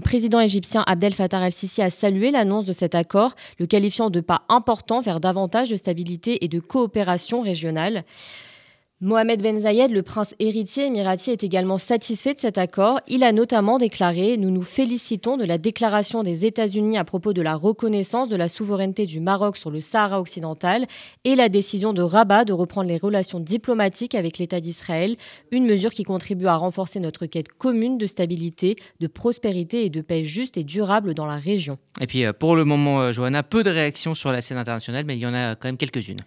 président 0.00 0.40
égyptien 0.40 0.84
Abdel 0.86 1.14
Fattah 1.14 1.44
el-Sisi 1.44 1.82
a 1.82 1.90
salué 1.90 2.30
l'annonce 2.30 2.66
de 2.66 2.72
cet 2.72 2.94
accord, 2.94 3.34
le 3.58 3.66
qualifiant 3.66 4.10
de 4.10 4.20
pas 4.20 4.42
important 4.48 5.00
vers 5.00 5.20
davantage 5.20 5.70
de 5.70 5.76
stabilité 5.76 6.44
et 6.44 6.48
de 6.48 6.60
coopération 6.60 7.40
régionale. 7.40 8.04
Mohamed 9.00 9.40
Ben 9.40 9.56
Zayed, 9.60 9.92
le 9.92 10.02
prince 10.02 10.34
héritier 10.40 10.86
émirati, 10.86 11.30
est 11.30 11.44
également 11.44 11.78
satisfait 11.78 12.34
de 12.34 12.40
cet 12.40 12.58
accord. 12.58 12.98
Il 13.06 13.22
a 13.22 13.30
notamment 13.30 13.78
déclaré 13.78 14.36
Nous 14.36 14.50
nous 14.50 14.64
félicitons 14.64 15.36
de 15.36 15.44
la 15.44 15.56
déclaration 15.56 16.24
des 16.24 16.46
États-Unis 16.46 16.98
à 16.98 17.04
propos 17.04 17.32
de 17.32 17.40
la 17.40 17.54
reconnaissance 17.54 18.26
de 18.28 18.34
la 18.34 18.48
souveraineté 18.48 19.06
du 19.06 19.20
Maroc 19.20 19.56
sur 19.56 19.70
le 19.70 19.80
Sahara 19.80 20.20
occidental 20.20 20.84
et 21.22 21.36
la 21.36 21.48
décision 21.48 21.92
de 21.92 22.02
Rabat 22.02 22.44
de 22.44 22.52
reprendre 22.52 22.88
les 22.88 22.96
relations 22.96 23.38
diplomatiques 23.38 24.16
avec 24.16 24.36
l'État 24.38 24.58
d'Israël, 24.58 25.14
une 25.52 25.64
mesure 25.64 25.92
qui 25.92 26.02
contribue 26.02 26.46
à 26.46 26.56
renforcer 26.56 26.98
notre 26.98 27.26
quête 27.26 27.52
commune 27.52 27.98
de 27.98 28.06
stabilité, 28.06 28.74
de 28.98 29.06
prospérité 29.06 29.84
et 29.84 29.90
de 29.90 30.00
paix 30.00 30.24
juste 30.24 30.56
et 30.56 30.64
durable 30.64 31.14
dans 31.14 31.26
la 31.26 31.38
région. 31.38 31.78
Et 32.00 32.08
puis 32.08 32.24
euh, 32.24 32.32
pour 32.32 32.56
le 32.56 32.64
moment, 32.64 33.00
euh, 33.00 33.12
Johanna, 33.12 33.44
peu 33.44 33.62
de 33.62 33.70
réactions 33.70 34.14
sur 34.14 34.32
la 34.32 34.40
scène 34.40 34.58
internationale, 34.58 35.04
mais 35.06 35.16
il 35.16 35.20
y 35.20 35.26
en 35.26 35.34
a 35.34 35.54
quand 35.54 35.68
même 35.68 35.76
quelques-unes. 35.76 36.18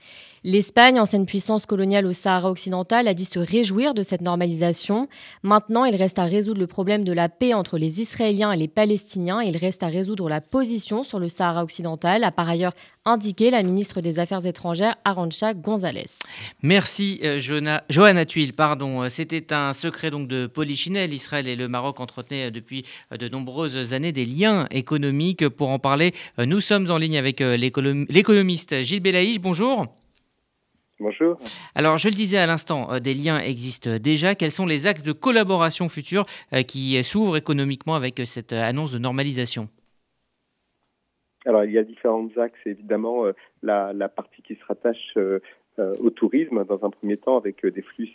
L'Espagne, 0.44 1.00
ancienne 1.00 1.28
puissance 1.28 1.68
coloniale 1.68 2.08
au 2.08 2.14
Sahara 2.14 2.50
occidental, 2.50 2.61
a 2.70 3.14
dit 3.14 3.26
se 3.26 3.40
réjouir 3.40 3.94
de 3.94 4.04
cette 4.04 4.22
normalisation. 4.22 5.08
Maintenant, 5.44 5.86
il 5.86 5.96
reste 5.96 6.20
à 6.20 6.26
résoudre 6.26 6.60
le 6.60 6.68
problème 6.68 7.04
de 7.04 7.14
la 7.14 7.30
paix 7.30 7.54
entre 7.54 7.78
les 7.78 8.02
Israéliens 8.02 8.52
et 8.52 8.58
les 8.58 8.68
Palestiniens. 8.68 9.42
Il 9.42 9.58
reste 9.58 9.84
à 9.84 9.88
résoudre 9.88 10.30
la 10.30 10.42
position 10.42 11.04
sur 11.04 11.20
le 11.20 11.30
Sahara 11.30 11.64
occidental, 11.64 12.24
a 12.24 12.32
par 12.32 12.50
ailleurs 12.50 12.74
indiqué 13.06 13.50
la 13.50 13.64
ministre 13.64 14.02
des 14.02 14.20
Affaires 14.20 14.46
étrangères, 14.46 14.96
Arancha 15.06 15.54
González. 15.54 16.06
Merci, 16.62 17.20
euh, 17.24 17.40
Johanna 17.40 18.26
Tuile. 18.26 18.54
Pardon. 18.54 19.04
Euh, 19.04 19.10
c'était 19.10 19.54
un 19.54 19.74
secret 19.74 20.12
donc 20.12 20.28
de 20.28 20.48
Polichinelle. 20.48 21.14
Israël 21.14 21.48
et 21.48 21.56
le 21.56 21.68
Maroc 21.68 22.00
entretenaient 22.00 22.48
euh, 22.48 22.52
depuis 22.52 22.84
de 23.18 23.28
nombreuses 23.28 23.94
années 23.94 24.12
des 24.12 24.26
liens 24.26 24.68
économiques. 24.72 25.48
Pour 25.50 25.70
en 25.70 25.80
parler, 25.80 26.14
nous 26.38 26.60
sommes 26.60 26.90
en 26.92 26.98
ligne 26.98 27.18
avec 27.18 27.40
l'économiste 27.40 28.82
Gilles 28.82 29.00
Belaïch. 29.00 29.40
Bonjour. 29.40 29.88
Bonjour. 31.02 31.40
Alors, 31.74 31.98
je 31.98 32.10
le 32.10 32.14
disais 32.14 32.38
à 32.38 32.46
l'instant, 32.46 32.92
euh, 32.92 33.00
des 33.00 33.16
liens 33.16 33.40
existent 33.40 33.98
déjà. 33.98 34.36
Quels 34.36 34.52
sont 34.52 34.68
les 34.68 34.86
axes 34.86 35.02
de 35.02 35.14
collaboration 35.14 35.90
futurs 35.90 36.26
euh, 36.54 36.62
qui 36.62 37.04
s'ouvrent 37.04 37.38
économiquement 37.38 37.96
avec 37.96 38.20
euh, 38.20 38.26
cette 38.26 38.54
annonce 38.54 38.94
de 38.94 39.00
normalisation? 39.00 39.68
Alors, 41.48 41.64
il 41.64 41.72
y 41.72 41.80
a 41.80 41.84
différents 41.84 42.30
axes. 42.38 42.60
Évidemment, 42.68 43.24
la, 43.64 44.10
partie 44.10 44.44
qui 44.44 44.54
se 44.54 44.64
rattache 44.68 45.18
au 45.80 46.10
tourisme, 46.12 46.64
dans 46.66 46.86
un 46.86 46.92
premier 46.92 47.18
temps, 47.18 47.36
avec 47.36 47.66
des 47.66 47.82
flux 47.82 48.08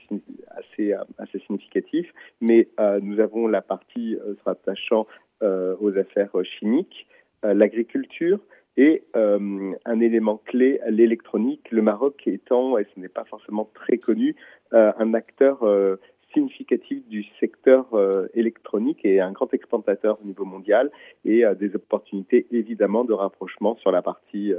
assez, 0.50 0.94
assez 1.18 1.40
significatifs. 1.40 2.06
Mais 2.40 2.68
nous 3.02 3.18
avons 3.18 3.48
la 3.48 3.62
partie 3.62 4.16
se 4.16 4.44
rattachant 4.44 5.08
aux 5.40 5.98
affaires 5.98 6.30
chimiques, 6.44 7.08
l'agriculture, 7.42 8.38
et 8.76 9.04
euh, 9.16 9.72
un 9.84 10.00
élément 10.00 10.40
clé, 10.44 10.80
l'électronique, 10.88 11.70
le 11.70 11.82
Maroc 11.82 12.22
étant, 12.26 12.78
et 12.78 12.86
ce 12.94 13.00
n'est 13.00 13.08
pas 13.08 13.24
forcément 13.24 13.70
très 13.74 13.98
connu, 13.98 14.36
euh, 14.72 14.92
un 14.98 15.14
acteur 15.14 15.62
euh, 15.62 15.96
significatif 16.34 17.06
du 17.08 17.24
secteur 17.40 17.86
électronique 18.34 18.98
et 19.04 19.20
un 19.20 19.32
grand 19.32 19.54
exportateur 19.54 20.18
au 20.22 20.26
niveau 20.26 20.44
mondial 20.44 20.90
et 21.24 21.44
des 21.58 21.74
opportunités 21.74 22.46
évidemment 22.50 23.04
de 23.04 23.14
rapprochement 23.14 23.76
sur 23.76 23.90
la 23.90 24.02
partie, 24.02 24.52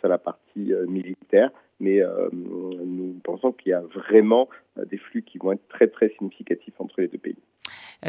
sur 0.00 0.08
la 0.08 0.18
partie 0.18 0.74
militaire. 0.88 1.50
Mais 1.80 2.02
nous 2.42 3.14
pensons 3.24 3.52
qu'il 3.52 3.70
y 3.70 3.72
a 3.72 3.80
vraiment 3.80 4.50
des 4.76 4.98
flux 4.98 5.22
qui 5.22 5.38
vont 5.38 5.52
être 5.52 5.66
très 5.68 5.86
très 5.86 6.10
significatifs 6.18 6.74
entre 6.78 7.00
les 7.00 7.08
deux 7.08 7.16
pays. 7.16 7.38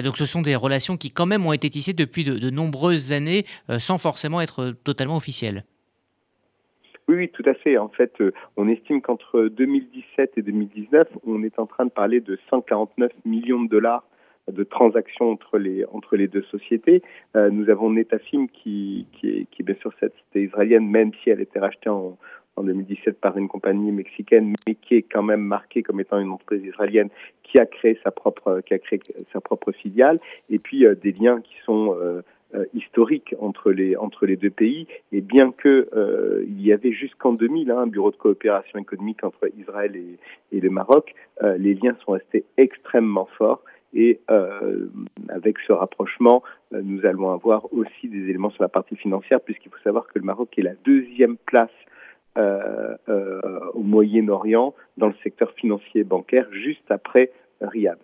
Donc 0.02 0.18
ce 0.18 0.26
sont 0.26 0.42
des 0.42 0.56
relations 0.56 0.98
qui 0.98 1.12
quand 1.12 1.26
même 1.26 1.46
ont 1.46 1.54
été 1.54 1.70
tissées 1.70 1.94
depuis 1.94 2.24
de, 2.24 2.50
nombreuses 2.50 3.14
années 3.14 3.44
euh, 3.70 3.80
sans 3.80 3.98
forcément 3.98 4.42
être 4.42 4.72
totalement 4.84 5.18
officielles. 5.18 5.64
Oui, 7.08 7.16
oui, 7.16 7.30
tout 7.30 7.44
à 7.46 7.54
fait. 7.54 7.78
En 7.78 7.90
fait, 7.90 8.14
euh, 8.22 8.32
on 8.56 8.68
estime 8.68 9.02
qu'entre 9.02 9.50
2017 9.50 10.34
et 10.38 10.42
2019, 10.42 11.08
on 11.28 11.44
est 11.44 11.60
en 11.60 11.66
train 11.66 11.86
de 11.86 11.92
parler 11.92 12.22
de 12.22 12.40
149 12.50 13.12
millions 13.26 13.62
de 13.62 13.70
dollars 13.70 14.04
de 14.52 14.64
transactions 14.64 15.32
entre 15.32 15.58
les 15.58 15.86
entre 15.86 16.18
les 16.18 16.28
deux 16.28 16.44
sociétés. 16.44 17.02
Euh, 17.36 17.50
nous 17.50 17.70
avons 17.70 17.92
Netafim 17.92 18.48
qui 18.48 19.06
qui 19.14 19.30
est 19.30 19.64
bien 19.64 19.76
sûr 19.76 19.92
cette 20.00 20.14
société 20.14 20.44
israélienne, 20.44 20.88
même 20.88 21.12
si 21.24 21.30
elle 21.30 21.40
était 21.40 21.60
rachetée 21.60 21.90
en, 21.90 22.18
en 22.56 22.64
2017 22.64 23.20
par 23.20 23.38
une 23.38 23.48
compagnie 23.48 23.92
mexicaine, 23.92 24.56
mais 24.68 24.76
qui 24.76 24.96
est 24.96 25.02
quand 25.02 25.24
même 25.24 25.42
marquée 25.42 25.84
comme 25.84 26.00
étant 26.00 26.20
une 26.20 26.32
entreprise 26.32 26.64
israélienne 26.64 27.10
qui 27.44 27.60
a 27.60 27.66
créé 27.66 28.00
sa 28.04 28.12
propre, 28.12 28.62
qui 28.66 28.74
a 28.74 28.80
créé 28.80 29.00
sa 29.32 29.42
propre 29.42 29.72
filiale, 29.72 30.20
et 30.50 30.60
puis 30.60 30.86
euh, 30.86 30.96
des 30.96 31.12
liens 31.12 31.42
qui 31.42 31.56
sont 31.66 31.96
euh, 32.00 32.22
euh, 32.56 32.66
historiques 32.74 33.36
entre 33.40 33.72
les 33.72 33.96
entre 33.96 34.26
les 34.26 34.36
deux 34.36 34.52
pays. 34.52 34.88
Et 35.12 35.22
bien 35.22 35.52
que 35.52 35.90
il 36.48 36.62
y 36.62 36.72
avait 36.72 36.92
jusqu'en 36.92 37.34
2000 37.34 37.72
hein, 37.72 37.80
un 37.80 37.88
bureau 37.88 38.12
de 38.12 38.16
coopération 38.16 38.80
économique 38.80 39.24
entre 39.24 39.50
Israël 39.60 39.96
et, 39.96 40.18
et 40.56 40.60
le 40.60 40.70
Maroc, 40.70 41.16
les 41.42 41.74
liens 41.74 41.96
sont 42.06 42.14
restés 42.14 42.46
extrêmement 42.58 43.28
forts. 43.38 43.64
Et 43.96 44.20
euh, 44.32 44.88
avec 45.30 45.58
ce 45.68 45.72
rapprochement, 45.72 46.42
nous 46.72 47.06
allons 47.06 47.32
avoir 47.32 47.72
aussi 47.74 48.08
des 48.08 48.30
éléments 48.30 48.50
sur 48.50 48.64
la 48.64 48.70
partie 48.70 48.96
financière, 48.96 49.40
puisqu'il 49.40 49.70
faut 49.70 49.84
savoir 49.84 50.08
que 50.08 50.18
le 50.18 50.26
Maroc 50.26 50.50
est 50.58 50.64
la 50.64 50.74
deuxième 50.84 51.38
place 51.38 51.70
euh, 51.70 51.80
euh, 51.80 51.93
au 52.38 53.82
Moyen-Orient 53.82 54.74
dans 54.98 55.08
le 55.08 55.16
secteur 55.24 55.52
financier 55.54 56.02
et 56.02 56.04
bancaire 56.04 56.48
juste 56.52 56.90
après 56.90 57.32
Riyad. 57.62 57.98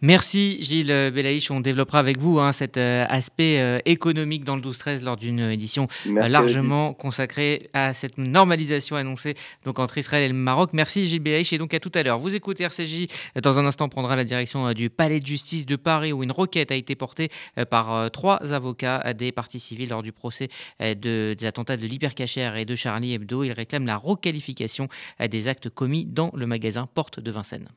Merci 0.00 0.62
Gilles 0.62 1.10
Belaïch. 1.12 1.50
On 1.50 1.58
développera 1.58 1.98
avec 1.98 2.18
vous 2.18 2.38
hein, 2.38 2.52
cet 2.52 2.76
euh, 2.76 3.04
aspect 3.08 3.58
euh, 3.58 3.80
économique 3.84 4.44
dans 4.44 4.54
le 4.54 4.62
12-13 4.62 5.02
lors 5.02 5.16
d'une 5.16 5.40
édition 5.40 5.88
euh, 6.06 6.28
largement 6.28 6.94
consacrée 6.94 7.68
à 7.72 7.92
cette 7.94 8.16
normalisation 8.16 8.94
annoncée 8.94 9.34
donc, 9.64 9.80
entre 9.80 9.98
Israël 9.98 10.22
et 10.22 10.28
le 10.28 10.34
Maroc. 10.34 10.70
Merci 10.72 11.06
Gilles 11.06 11.18
Belaïch 11.18 11.52
et 11.52 11.58
donc 11.58 11.74
à 11.74 11.80
tout 11.80 11.90
à 11.94 12.04
l'heure. 12.04 12.20
Vous 12.20 12.36
écoutez 12.36 12.62
RCJ. 12.62 13.08
Dans 13.42 13.58
un 13.58 13.66
instant, 13.66 13.88
prendra 13.88 14.14
la 14.14 14.22
direction 14.22 14.72
du 14.72 14.88
Palais 14.88 15.18
de 15.18 15.26
justice 15.26 15.66
de 15.66 15.74
Paris 15.74 16.12
où 16.12 16.22
une 16.22 16.30
requête 16.30 16.70
a 16.70 16.76
été 16.76 16.94
portée 16.94 17.28
par 17.68 18.10
trois 18.12 18.36
avocats 18.52 19.12
des 19.14 19.32
parties 19.32 19.58
civiles 19.58 19.88
lors 19.88 20.04
du 20.04 20.12
procès 20.12 20.48
de, 20.80 21.34
des 21.36 21.46
attentats 21.46 21.76
de 21.76 21.86
l'hypercachère 21.86 22.56
et 22.56 22.64
de 22.64 22.76
Charlie 22.76 23.14
Hebdo. 23.14 23.42
Ils 23.42 23.52
réclament 23.52 23.86
la 23.86 23.96
requalification 23.96 24.88
des 25.28 25.48
actes 25.48 25.70
commis 25.70 26.04
dans 26.04 26.30
le 26.34 26.46
magasin 26.46 26.86
Porte 26.86 27.18
de 27.18 27.30
Vincennes. 27.32 27.68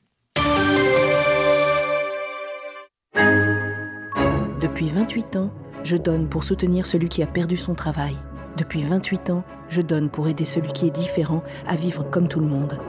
Depuis 4.81 4.95
28 4.95 5.35
ans, 5.35 5.51
je 5.83 5.95
donne 5.95 6.27
pour 6.27 6.43
soutenir 6.43 6.87
celui 6.87 7.07
qui 7.07 7.21
a 7.21 7.27
perdu 7.27 7.55
son 7.55 7.75
travail. 7.75 8.17
Depuis 8.57 8.81
28 8.81 9.29
ans, 9.29 9.43
je 9.69 9.79
donne 9.79 10.09
pour 10.09 10.27
aider 10.27 10.43
celui 10.43 10.73
qui 10.73 10.87
est 10.87 10.95
différent 10.95 11.43
à 11.67 11.75
vivre 11.75 12.03
comme 12.09 12.27
tout 12.27 12.39
le 12.39 12.47
monde. 12.47 12.79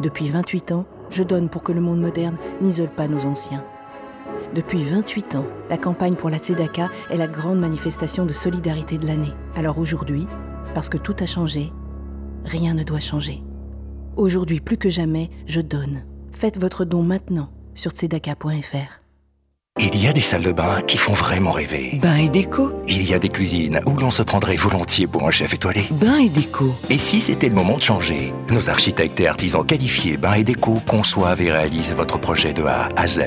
Depuis 0.00 0.28
28 0.28 0.70
ans, 0.70 0.86
je 1.10 1.24
donne 1.24 1.48
pour 1.48 1.64
que 1.64 1.72
le 1.72 1.80
monde 1.80 2.00
moderne 2.00 2.36
n'isole 2.60 2.90
pas 2.90 3.08
nos 3.08 3.26
anciens. 3.26 3.64
Depuis 4.54 4.84
28 4.84 5.34
ans, 5.34 5.46
la 5.68 5.78
campagne 5.78 6.14
pour 6.14 6.30
la 6.30 6.38
Tzedaka 6.38 6.90
est 7.10 7.16
la 7.16 7.26
grande 7.26 7.58
manifestation 7.58 8.24
de 8.24 8.32
solidarité 8.32 8.96
de 8.96 9.08
l'année. 9.08 9.34
Alors 9.56 9.78
aujourd'hui, 9.78 10.28
parce 10.76 10.88
que 10.88 10.96
tout 10.96 11.16
a 11.18 11.26
changé, 11.26 11.72
rien 12.44 12.74
ne 12.74 12.84
doit 12.84 13.00
changer. 13.00 13.42
Aujourd'hui 14.16 14.60
plus 14.60 14.78
que 14.78 14.90
jamais, 14.90 15.28
je 15.46 15.60
donne. 15.60 16.04
Faites 16.30 16.60
votre 16.60 16.84
don 16.84 17.02
maintenant 17.02 17.48
sur 17.74 17.90
tzedaka.fr. 17.90 19.01
Il 19.84 20.00
y 20.00 20.06
a 20.06 20.12
des 20.12 20.20
salles 20.20 20.44
de 20.44 20.52
bain 20.52 20.80
qui 20.86 20.96
font 20.96 21.12
vraiment 21.12 21.50
rêver. 21.50 21.98
Bain 22.00 22.14
et 22.14 22.28
déco. 22.28 22.70
Il 22.86 23.02
y 23.08 23.14
a 23.14 23.18
des 23.18 23.28
cuisines 23.28 23.80
où 23.84 23.96
l'on 23.96 24.10
se 24.10 24.22
prendrait 24.22 24.54
volontiers 24.54 25.08
pour 25.08 25.26
un 25.26 25.32
chef 25.32 25.54
étoilé. 25.54 25.86
Bain 25.90 26.18
et 26.18 26.28
déco. 26.28 26.72
Et 26.88 26.98
si 26.98 27.20
c'était 27.20 27.48
le 27.48 27.56
moment 27.56 27.78
de 27.78 27.82
changer 27.82 28.32
Nos 28.48 28.70
architectes 28.70 29.18
et 29.18 29.26
artisans 29.26 29.66
qualifiés 29.66 30.16
Bain 30.16 30.34
et 30.34 30.44
déco 30.44 30.80
conçoivent 30.88 31.42
et 31.42 31.50
réalisent 31.50 31.94
votre 31.94 32.16
projet 32.16 32.52
de 32.52 32.62
A 32.62 32.90
à 32.94 33.08
Z. 33.08 33.22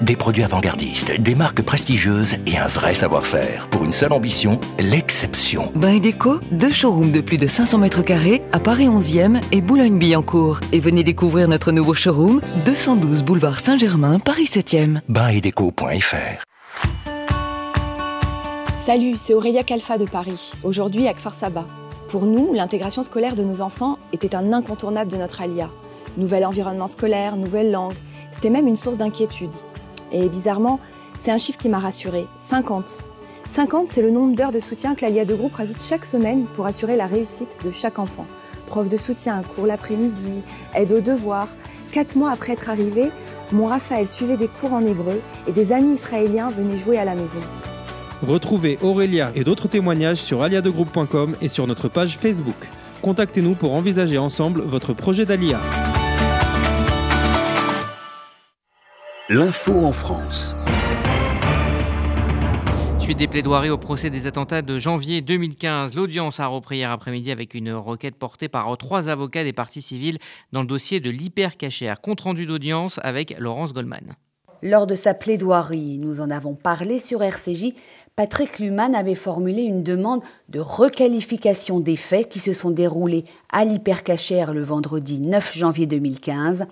Des 0.00 0.14
produits 0.14 0.44
avant-gardistes, 0.44 1.20
des 1.20 1.34
marques 1.34 1.62
prestigieuses 1.62 2.36
et 2.46 2.56
un 2.56 2.68
vrai 2.68 2.94
savoir-faire. 2.94 3.66
Pour 3.66 3.84
une 3.84 3.90
seule 3.90 4.12
ambition, 4.12 4.60
l'exception. 4.78 5.72
Bain 5.74 5.94
et 5.94 6.00
déco, 6.00 6.38
deux 6.52 6.70
showrooms 6.70 7.10
de 7.10 7.20
plus 7.20 7.36
de 7.36 7.48
500 7.48 7.78
mètres 7.78 8.02
carrés 8.02 8.42
à 8.52 8.60
Paris 8.60 8.86
11e 8.86 9.40
et 9.50 9.60
Boulogne-Billancourt. 9.60 10.60
Et 10.70 10.78
venez 10.78 11.02
découvrir 11.02 11.48
notre 11.48 11.72
nouveau 11.72 11.94
showroom, 11.94 12.40
212 12.64 13.24
boulevard 13.24 13.58
Saint-Germain, 13.58 14.20
Paris 14.20 14.44
7e. 14.44 15.00
Bain 15.08 15.30
et 15.30 15.40
déco. 15.40 15.72
Salut, 18.84 19.16
c'est 19.16 19.34
Aurélia 19.34 19.62
Calfa 19.62 19.96
de 19.96 20.04
Paris, 20.04 20.52
aujourd'hui 20.62 21.08
à 21.08 21.14
Kfar 21.14 21.34
Saba. 21.34 21.66
Pour 22.08 22.26
nous, 22.26 22.52
l'intégration 22.52 23.02
scolaire 23.02 23.34
de 23.34 23.42
nos 23.42 23.62
enfants 23.62 23.98
était 24.12 24.34
un 24.34 24.52
incontournable 24.52 25.10
de 25.10 25.16
notre 25.16 25.40
alia. 25.40 25.70
Nouvel 26.18 26.44
environnement 26.44 26.86
scolaire, 26.86 27.36
nouvelle 27.36 27.70
langue, 27.70 27.96
c'était 28.30 28.50
même 28.50 28.66
une 28.66 28.76
source 28.76 28.98
d'inquiétude. 28.98 29.54
Et 30.12 30.28
bizarrement, 30.28 30.80
c'est 31.18 31.30
un 31.30 31.38
chiffre 31.38 31.58
qui 31.58 31.68
m'a 31.68 31.78
rassurée, 31.78 32.26
50. 32.36 33.08
50, 33.50 33.88
c'est 33.88 34.02
le 34.02 34.10
nombre 34.10 34.36
d'heures 34.36 34.52
de 34.52 34.58
soutien 34.58 34.94
que 34.94 35.02
l'ALIA 35.02 35.24
de 35.24 35.34
groupe 35.34 35.54
rajoute 35.54 35.80
chaque 35.80 36.04
semaine 36.04 36.46
pour 36.54 36.66
assurer 36.66 36.96
la 36.96 37.06
réussite 37.06 37.58
de 37.64 37.70
chaque 37.70 37.98
enfant. 37.98 38.26
Prof 38.66 38.88
de 38.88 38.96
soutien, 38.96 39.42
cours 39.54 39.66
l'après-midi, 39.66 40.42
aide 40.74 40.92
aux 40.92 41.00
devoirs, 41.00 41.48
Quatre 41.92 42.16
mois 42.16 42.30
après 42.30 42.52
être 42.52 42.68
arrivé, 42.68 43.10
mon 43.52 43.66
Raphaël 43.66 44.08
suivait 44.08 44.36
des 44.36 44.48
cours 44.48 44.72
en 44.72 44.84
hébreu 44.84 45.20
et 45.46 45.52
des 45.52 45.72
amis 45.72 45.94
israéliens 45.94 46.50
venaient 46.50 46.76
jouer 46.76 46.98
à 46.98 47.04
la 47.04 47.14
maison. 47.14 47.40
Retrouvez 48.26 48.78
Aurélia 48.82 49.30
et 49.34 49.44
d'autres 49.44 49.68
témoignages 49.68 50.18
sur 50.18 50.42
aliadegroupe.com 50.42 51.36
et 51.40 51.48
sur 51.48 51.66
notre 51.66 51.88
page 51.88 52.18
Facebook. 52.18 52.68
Contactez-nous 53.02 53.54
pour 53.54 53.74
envisager 53.74 54.18
ensemble 54.18 54.62
votre 54.62 54.94
projet 54.94 55.24
d'Alia. 55.24 55.60
L'info 59.28 59.84
en 59.84 59.92
France. 59.92 60.54
Suite 63.06 63.18
des 63.18 63.28
plaidoiries 63.28 63.70
au 63.70 63.78
procès 63.78 64.10
des 64.10 64.26
attentats 64.26 64.62
de 64.62 64.78
janvier 64.80 65.22
2015, 65.22 65.94
l'audience 65.94 66.40
a 66.40 66.48
repris 66.48 66.78
hier 66.78 66.90
après-midi 66.90 67.30
avec 67.30 67.54
une 67.54 67.72
requête 67.72 68.16
portée 68.16 68.48
par 68.48 68.76
trois 68.78 69.08
avocats 69.08 69.44
des 69.44 69.52
parties 69.52 69.80
civiles 69.80 70.18
dans 70.50 70.62
le 70.62 70.66
dossier 70.66 70.98
de 70.98 71.08
l'hypercachère. 71.08 72.00
Compte 72.00 72.22
rendu 72.22 72.46
d'audience 72.46 72.98
avec 73.04 73.36
Laurence 73.38 73.72
Goldman. 73.72 74.16
Lors 74.60 74.88
de 74.88 74.96
sa 74.96 75.14
plaidoirie, 75.14 75.98
nous 75.98 76.20
en 76.20 76.30
avons 76.30 76.56
parlé 76.56 76.98
sur 76.98 77.22
RCJ, 77.22 77.74
Patrick 78.16 78.58
Luman 78.58 78.94
avait 78.94 79.14
formulé 79.14 79.62
une 79.62 79.84
demande 79.84 80.22
de 80.48 80.58
requalification 80.58 81.78
des 81.78 81.96
faits 81.96 82.28
qui 82.28 82.40
se 82.40 82.54
sont 82.54 82.70
déroulés 82.70 83.22
à 83.52 83.64
l'hypercachère 83.64 84.52
le 84.52 84.64
vendredi 84.64 85.20
9 85.20 85.56
janvier 85.56 85.86
2015, 85.86 86.66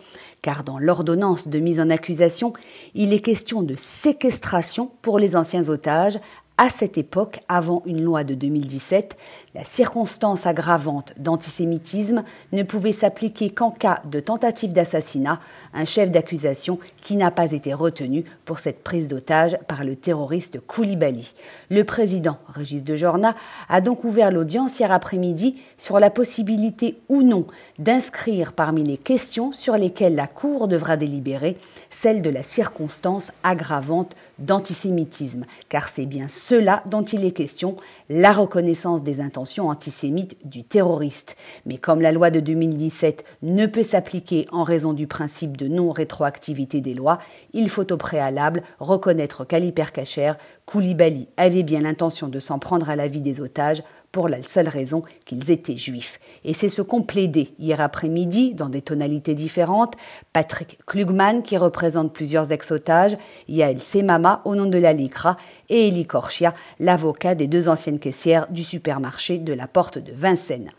car 0.45 0.63
dans 0.63 0.79
l'ordonnance 0.79 1.49
de 1.49 1.59
mise 1.59 1.81
en 1.81 1.89
accusation, 1.89 2.53
il 2.95 3.15
est 3.15 3.21
question 3.21 3.63
de 3.63 3.75
séquestration 3.77 4.91
pour 5.01 5.19
les 5.19 5.37
anciens 5.37 5.71
otages 5.71 6.21
à 6.59 6.69
cette 6.69 6.99
époque, 6.99 7.41
avant 7.49 7.83
une 7.87 8.03
loi 8.03 8.25
de 8.25 8.35
2017, 8.35 9.17
la 9.55 9.65
circonstance 9.65 10.47
aggravante 10.47 11.13
d'antisémitisme 11.17 12.25
ne 12.53 12.65
pouvait 12.65 12.93
s'appliquer 12.93 13.51
qu'en 13.51 13.71
cas 13.71 14.01
de 14.05 14.19
tentative 14.19 14.73
d'assassinat, 14.73 15.39
un 15.75 15.85
chef 15.85 16.11
d'accusation 16.11 16.81
qui 17.03 17.15
n'a 17.15 17.31
pas 17.31 17.53
été 17.53 17.73
retenu 17.73 18.25
pour 18.45 18.59
cette 18.59 18.83
prise 18.83 19.07
d'otage 19.07 19.57
par 19.69 19.85
le 19.85 19.95
terroriste 19.95 20.59
Koulibaly. 20.59 21.35
Le 21.71 21.85
président, 21.85 22.39
Régis 22.49 22.83
de 22.83 22.97
Jorna, 22.97 23.37
a 23.69 23.81
donc 23.81 24.03
ouvert 24.03 24.33
l'audience 24.33 24.81
hier 24.81 24.91
après-midi 24.91 25.61
sur 25.79 26.01
la 26.01 26.11
possibilité 26.11 26.99
ou 27.09 27.23
non 27.23 27.47
d'inscrire 27.79 28.55
parmi 28.55 28.83
les 28.83 28.97
questions 28.97 29.53
sur 29.53 29.77
lesquelles 29.77 30.17
la 30.17 30.27
Cour 30.27 30.67
devra 30.67 30.97
délibérer 30.97 31.57
celle 31.91 32.23
de 32.23 32.31
la 32.31 32.43
circonstance 32.43 33.31
aggravante 33.45 34.17
d'antisémitisme, 34.41 35.45
car 35.69 35.89
c'est 35.89 36.07
bien 36.07 36.27
cela 36.29 36.83
dont 36.87 37.05
il 37.05 37.25
est 37.25 37.31
question, 37.31 37.77
la 38.09 38.33
reconnaissance 38.33 39.05
des 39.05 39.21
intentions 39.21 39.44
antisémites 39.69 40.37
du 40.45 40.65
terroriste. 40.65 41.37
Mais 41.67 41.79
comme 41.79 42.01
la 42.01 42.13
loi 42.13 42.31
de 42.31 42.41
2017 42.41 43.25
ne 43.43 43.67
peut 43.67 43.83
s'appliquer 43.83 44.47
en 44.53 44.65
raison 44.65 44.93
du 44.93 45.07
principe 45.07 45.57
de 45.57 45.69
non-rétroactivité 45.69 46.81
des 46.81 46.95
lois, 46.95 47.19
il 47.53 47.69
faut 47.69 47.93
au 47.93 47.97
préalable 47.97 48.63
reconnaître 48.81 49.45
qu'à 49.45 49.59
l'hypercachère, 49.59 50.37
Koulibaly 50.67 51.29
avait 51.37 51.63
bien 51.63 51.83
l'intention 51.83 52.29
de 52.29 52.41
s'en 52.41 52.59
prendre 52.59 52.89
à 52.89 52.97
la 52.97 53.09
vie 53.09 53.21
des 53.21 53.41
otages 53.41 53.83
pour 54.15 54.29
la 54.29 54.41
seule 54.45 54.69
raison 54.69 55.03
qu'ils 55.25 55.51
étaient 55.51 55.77
juifs. 55.77 56.21
Et 56.45 56.55
c'est 56.55 56.69
ce 56.69 56.83
qu'ont 56.83 57.03
plaidé 57.03 57.51
hier 57.59 57.81
après-midi, 57.81 58.55
dans 58.55 58.69
des 58.69 58.81
tonalités 58.81 59.35
différentes, 59.35 59.95
Patrick 60.33 60.79
Klugman, 60.87 61.43
qui 61.43 61.57
représente 61.57 62.13
plusieurs 62.13 62.53
ex-otages, 62.53 63.19
Yael 63.49 63.83
Semama, 63.83 64.41
au 64.45 64.55
nom 64.55 64.67
de 64.67 64.79
la 64.79 64.93
LICRA, 64.93 65.37
et 65.69 65.89
Elie 65.89 66.07
Korchia, 66.07 66.55
l'avocat 66.79 67.35
des 67.35 67.49
deux 67.49 67.69
anciennes 67.69 67.99
caissières 67.99 68.47
du 68.51 68.63
supermarché 68.63 69.39
de 69.39 69.53
la 69.53 69.67
Porte 69.67 69.99
de 69.99 70.13
Vincennes. 70.13 70.71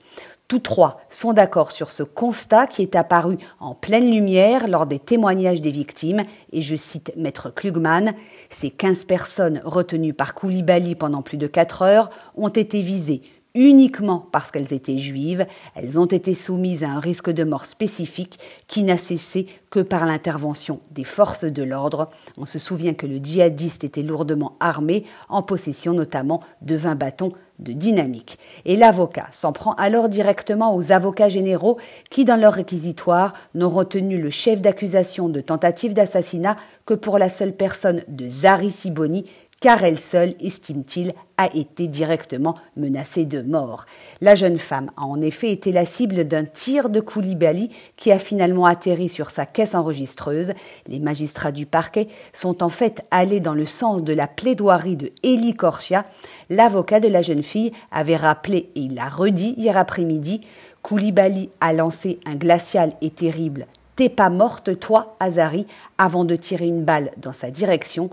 Tous 0.47 0.59
trois 0.59 1.01
sont 1.09 1.33
d'accord 1.33 1.71
sur 1.71 1.89
ce 1.89 2.03
constat 2.03 2.67
qui 2.67 2.83
est 2.83 2.95
apparu 2.95 3.37
en 3.59 3.73
pleine 3.73 4.11
lumière 4.11 4.67
lors 4.67 4.85
des 4.85 4.99
témoignages 4.99 5.61
des 5.61 5.71
victimes, 5.71 6.21
et 6.51 6.61
je 6.61 6.75
cite 6.75 7.11
Maître 7.17 7.49
Klugman, 7.49 8.13
ces 8.51 8.69
15 8.69 9.05
personnes 9.05 9.59
retenues 9.65 10.13
par 10.13 10.35
Koulibaly 10.35 10.93
pendant 10.93 11.23
plus 11.23 11.37
de 11.37 11.47
4 11.47 11.81
heures 11.81 12.09
ont 12.35 12.49
été 12.49 12.81
visées 12.81 13.23
uniquement 13.55 14.27
parce 14.31 14.51
qu'elles 14.51 14.73
étaient 14.73 14.99
juives, 14.99 15.47
elles 15.73 15.97
ont 15.97 16.05
été 16.05 16.35
soumises 16.35 16.83
à 16.83 16.89
un 16.89 16.99
risque 16.99 17.31
de 17.31 17.43
mort 17.43 17.65
spécifique 17.65 18.37
qui 18.67 18.83
n'a 18.83 18.97
cessé 18.97 19.47
que 19.71 19.79
par 19.79 20.05
l'intervention 20.05 20.81
des 20.91 21.05
forces 21.05 21.45
de 21.45 21.63
l'ordre. 21.63 22.09
On 22.37 22.45
se 22.45 22.59
souvient 22.59 22.93
que 22.93 23.07
le 23.07 23.17
djihadiste 23.17 23.83
était 23.83 24.03
lourdement 24.03 24.57
armé, 24.59 25.05
en 25.29 25.41
possession 25.41 25.93
notamment 25.93 26.41
de 26.61 26.75
20 26.75 26.95
bâtons 26.95 27.31
de 27.59 27.73
dynamique. 27.73 28.37
Et 28.65 28.75
l'avocat 28.75 29.27
s'en 29.31 29.51
prend 29.51 29.73
alors 29.73 30.09
directement 30.09 30.75
aux 30.75 30.91
avocats 30.91 31.29
généraux 31.29 31.77
qui, 32.09 32.25
dans 32.25 32.39
leur 32.39 32.53
réquisitoire, 32.53 33.33
n'ont 33.53 33.69
retenu 33.69 34.17
le 34.17 34.29
chef 34.29 34.61
d'accusation 34.61 35.29
de 35.29 35.41
tentative 35.41 35.93
d'assassinat 35.93 36.55
que 36.85 36.93
pour 36.93 37.17
la 37.17 37.29
seule 37.29 37.53
personne 37.53 38.03
de 38.07 38.27
Zari 38.27 38.69
Siboni, 38.69 39.23
car 39.65 39.83
elle 39.83 39.99
seule, 39.99 40.35
estime-t-il, 40.39 41.15
a 41.39 41.49
été 41.55 41.87
directement 41.87 42.53
menacée 42.77 43.25
de 43.25 43.41
mort. 43.41 43.87
La 44.21 44.35
jeune 44.35 44.59
femme 44.59 44.91
a 44.95 45.05
en 45.05 45.19
effet 45.21 45.49
été 45.49 45.71
la 45.71 45.87
cible 45.87 46.27
d'un 46.27 46.43
tir 46.43 46.87
de 46.87 46.99
Koulibaly 46.99 47.71
qui 47.97 48.11
a 48.11 48.19
finalement 48.19 48.67
atterri 48.67 49.09
sur 49.09 49.31
sa 49.31 49.47
caisse 49.47 49.73
enregistreuse. 49.73 50.53
Les 50.85 50.99
magistrats 50.99 51.51
du 51.51 51.65
parquet 51.65 52.09
sont 52.31 52.61
en 52.61 52.69
fait 52.69 53.03
allés 53.09 53.39
dans 53.39 53.55
le 53.55 53.65
sens 53.65 54.03
de 54.03 54.13
la 54.13 54.27
plaidoirie 54.27 54.97
de 54.97 55.11
Elie 55.23 55.55
Korchia. 55.55 56.05
L'avocat 56.51 56.99
de 56.99 57.07
la 57.07 57.23
jeune 57.23 57.41
fille 57.41 57.71
avait 57.91 58.17
rappelé, 58.17 58.69
et 58.75 58.81
il 58.81 58.93
l'a 58.93 59.09
redit 59.09 59.55
hier 59.57 59.77
après-midi, 59.77 60.41
Koulibaly 60.83 61.49
a 61.59 61.73
lancé 61.73 62.19
un 62.27 62.35
glacial 62.35 62.93
et 63.01 63.09
terrible 63.09 63.65
T'es 63.95 64.09
pas 64.09 64.29
morte, 64.29 64.77
toi, 64.77 65.15
Azari, 65.19 65.65
avant 65.97 66.23
de 66.23 66.35
tirer 66.35 66.67
une 66.67 66.83
balle 66.83 67.09
dans 67.17 67.33
sa 67.33 67.49
direction. 67.49 68.11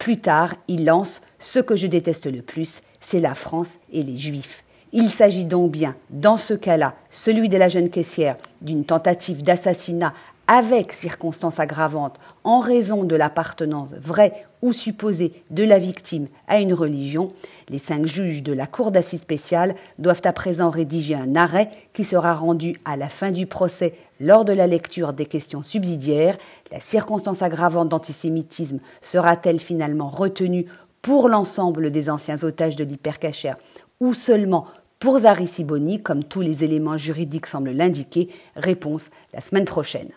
Plus 0.00 0.18
tard, 0.18 0.54
il 0.66 0.86
lance 0.86 1.20
Ce 1.38 1.58
que 1.58 1.76
je 1.76 1.86
déteste 1.86 2.24
le 2.24 2.40
plus, 2.40 2.80
c'est 3.00 3.20
la 3.20 3.34
France 3.34 3.74
et 3.92 4.02
les 4.02 4.16
Juifs. 4.16 4.64
Il 4.92 5.08
s'agit 5.08 5.44
donc 5.44 5.70
bien, 5.70 5.94
dans 6.10 6.36
ce 6.36 6.52
cas-là, 6.52 6.94
celui 7.10 7.48
de 7.48 7.56
la 7.56 7.68
jeune 7.68 7.90
caissière, 7.90 8.36
d'une 8.60 8.84
tentative 8.84 9.44
d'assassinat 9.44 10.12
avec 10.48 10.92
circonstances 10.92 11.60
aggravantes 11.60 12.18
en 12.42 12.58
raison 12.58 13.04
de 13.04 13.14
l'appartenance 13.14 13.94
vraie 13.94 14.44
ou 14.62 14.72
supposée 14.72 15.44
de 15.50 15.62
la 15.62 15.78
victime 15.78 16.26
à 16.48 16.58
une 16.58 16.74
religion, 16.74 17.28
les 17.68 17.78
cinq 17.78 18.04
juges 18.04 18.42
de 18.42 18.52
la 18.52 18.66
Cour 18.66 18.90
d'assises 18.90 19.20
spéciale 19.20 19.76
doivent 20.00 20.22
à 20.24 20.32
présent 20.32 20.70
rédiger 20.70 21.14
un 21.14 21.36
arrêt 21.36 21.70
qui 21.92 22.02
sera 22.02 22.34
rendu 22.34 22.80
à 22.84 22.96
la 22.96 23.08
fin 23.08 23.30
du 23.30 23.46
procès 23.46 23.94
lors 24.18 24.44
de 24.44 24.52
la 24.52 24.66
lecture 24.66 25.12
des 25.12 25.26
questions 25.26 25.62
subsidiaires. 25.62 26.36
La 26.72 26.80
circonstance 26.80 27.42
aggravante 27.42 27.90
d'antisémitisme 27.90 28.80
sera-t-elle 29.02 29.60
finalement 29.60 30.08
retenue 30.08 30.66
pour 31.00 31.28
l'ensemble 31.28 31.92
des 31.92 32.10
anciens 32.10 32.42
otages 32.42 32.74
de 32.74 32.82
l'hypercachère 32.82 33.56
ou 34.00 34.14
seulement 34.14 34.66
pour 35.00 35.18
Zari 35.18 35.48
Siboni, 35.48 36.02
comme 36.02 36.22
tous 36.22 36.42
les 36.42 36.62
éléments 36.62 36.98
juridiques 36.98 37.46
semblent 37.46 37.72
l'indiquer 37.72 38.28
Réponse 38.54 39.10
la 39.32 39.40
semaine 39.40 39.64
prochaine. 39.64 40.10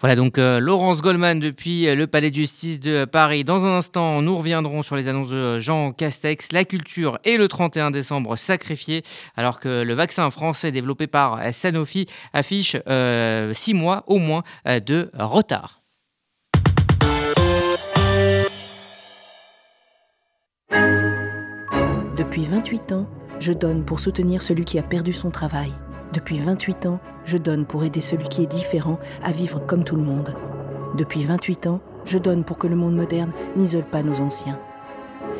Voilà 0.00 0.16
donc 0.16 0.38
euh, 0.38 0.60
Laurence 0.60 1.02
Goldman 1.02 1.38
depuis 1.40 1.86
euh, 1.86 1.94
le 1.94 2.06
Palais 2.06 2.30
de 2.30 2.34
justice 2.34 2.80
de 2.80 3.04
Paris. 3.04 3.44
Dans 3.44 3.66
un 3.66 3.76
instant, 3.76 4.22
nous 4.22 4.34
reviendrons 4.34 4.82
sur 4.82 4.96
les 4.96 5.08
annonces 5.08 5.28
de 5.28 5.58
Jean 5.58 5.92
Castex, 5.92 6.52
la 6.52 6.64
culture 6.64 7.18
et 7.24 7.36
le 7.36 7.48
31 7.48 7.90
décembre 7.90 8.36
sacrifié, 8.36 9.02
alors 9.36 9.60
que 9.60 9.82
le 9.82 9.94
vaccin 9.94 10.30
français 10.30 10.72
développé 10.72 11.06
par 11.06 11.38
Sanofi 11.52 12.06
affiche 12.32 12.76
euh, 12.88 13.52
six 13.54 13.74
mois 13.74 14.04
au 14.06 14.18
moins 14.18 14.42
de 14.64 15.10
retard. 15.14 15.80
Depuis 22.30 22.44
28 22.44 22.92
ans, 22.92 23.08
je 23.40 23.52
donne 23.52 23.84
pour 23.84 23.98
soutenir 23.98 24.40
celui 24.40 24.64
qui 24.64 24.78
a 24.78 24.84
perdu 24.84 25.12
son 25.12 25.32
travail. 25.32 25.72
Depuis 26.12 26.38
28 26.38 26.86
ans, 26.86 27.00
je 27.24 27.36
donne 27.36 27.66
pour 27.66 27.82
aider 27.82 28.00
celui 28.00 28.28
qui 28.28 28.44
est 28.44 28.46
différent 28.46 29.00
à 29.24 29.32
vivre 29.32 29.58
comme 29.66 29.82
tout 29.82 29.96
le 29.96 30.04
monde. 30.04 30.36
Depuis 30.96 31.24
28 31.24 31.66
ans, 31.66 31.80
je 32.04 32.18
donne 32.18 32.44
pour 32.44 32.56
que 32.56 32.68
le 32.68 32.76
monde 32.76 32.94
moderne 32.94 33.32
n'isole 33.56 33.82
pas 33.82 34.04
nos 34.04 34.20
anciens. 34.20 34.60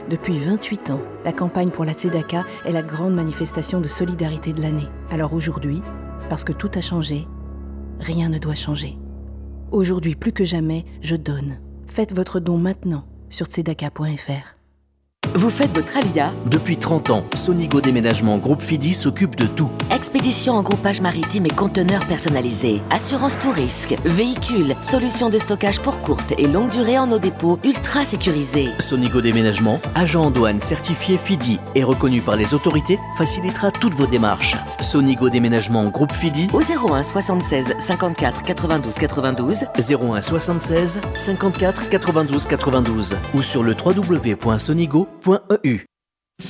Depuis 0.08 0.40
28 0.40 0.90
ans, 0.90 1.00
la 1.24 1.32
campagne 1.32 1.70
pour 1.70 1.84
la 1.84 1.92
Tzedaka 1.92 2.44
est 2.64 2.72
la 2.72 2.82
grande 2.82 3.14
manifestation 3.14 3.80
de 3.80 3.86
solidarité 3.86 4.52
de 4.52 4.60
l'année. 4.60 4.88
Alors 5.12 5.32
aujourd'hui, 5.32 5.82
parce 6.28 6.42
que 6.42 6.52
tout 6.52 6.72
a 6.74 6.80
changé, 6.80 7.28
rien 8.00 8.30
ne 8.30 8.38
doit 8.38 8.56
changer. 8.56 8.98
Aujourd'hui 9.70 10.16
plus 10.16 10.32
que 10.32 10.42
jamais, 10.42 10.84
je 11.02 11.14
donne. 11.14 11.60
Faites 11.86 12.12
votre 12.12 12.40
don 12.40 12.58
maintenant 12.58 13.04
sur 13.28 13.46
tzedaka.fr. 13.46 14.59
Vous 15.40 15.48
faites 15.48 15.72
votre 15.74 15.96
alia 15.96 16.32
Depuis 16.44 16.76
30 16.76 17.08
ans, 17.10 17.24
Sonigo 17.34 17.80
Déménagement 17.80 18.36
Groupe 18.36 18.60
Fidi 18.60 18.92
s'occupe 18.92 19.36
de 19.36 19.46
tout. 19.46 19.70
Expédition 19.90 20.52
en 20.54 20.62
groupage 20.62 21.00
maritime 21.00 21.46
et 21.46 21.50
conteneurs 21.50 22.04
personnalisés. 22.06 22.82
Assurance 22.90 23.38
tout 23.38 23.50
risque. 23.50 23.94
Véhicules. 24.04 24.76
Solutions 24.82 25.30
de 25.30 25.38
stockage 25.38 25.80
pour 25.80 26.00
courte 26.02 26.34
et 26.36 26.46
longue 26.46 26.68
durée 26.70 26.98
en 26.98 27.06
nos 27.06 27.18
dépôts 27.18 27.58
ultra 27.64 28.04
sécurisés. 28.04 28.68
Sonigo 28.80 29.20
Déménagement, 29.20 29.80
agent 29.94 30.20
en 30.24 30.30
douane 30.30 30.60
certifié 30.60 31.16
Fidi 31.16 31.58
et 31.74 31.84
reconnu 31.84 32.20
par 32.20 32.36
les 32.36 32.52
autorités, 32.52 32.98
facilitera 33.16 33.70
toutes 33.70 33.94
vos 33.94 34.06
démarches. 34.06 34.56
Sonigo 34.80 35.30
Déménagement 35.30 35.86
Groupe 35.88 36.12
Fidi 36.12 36.48
au 36.52 36.60
01 36.60 37.02
76 37.02 37.76
54 37.78 38.42
92 38.42 38.94
92 38.94 39.64
01 39.78 40.20
76 40.20 41.00
54 41.14 41.88
92 41.88 42.46
92 42.46 43.16
ou 43.34 43.42
sur 43.42 43.62
le 43.62 43.74
www.sonigo.eu. 43.74 45.09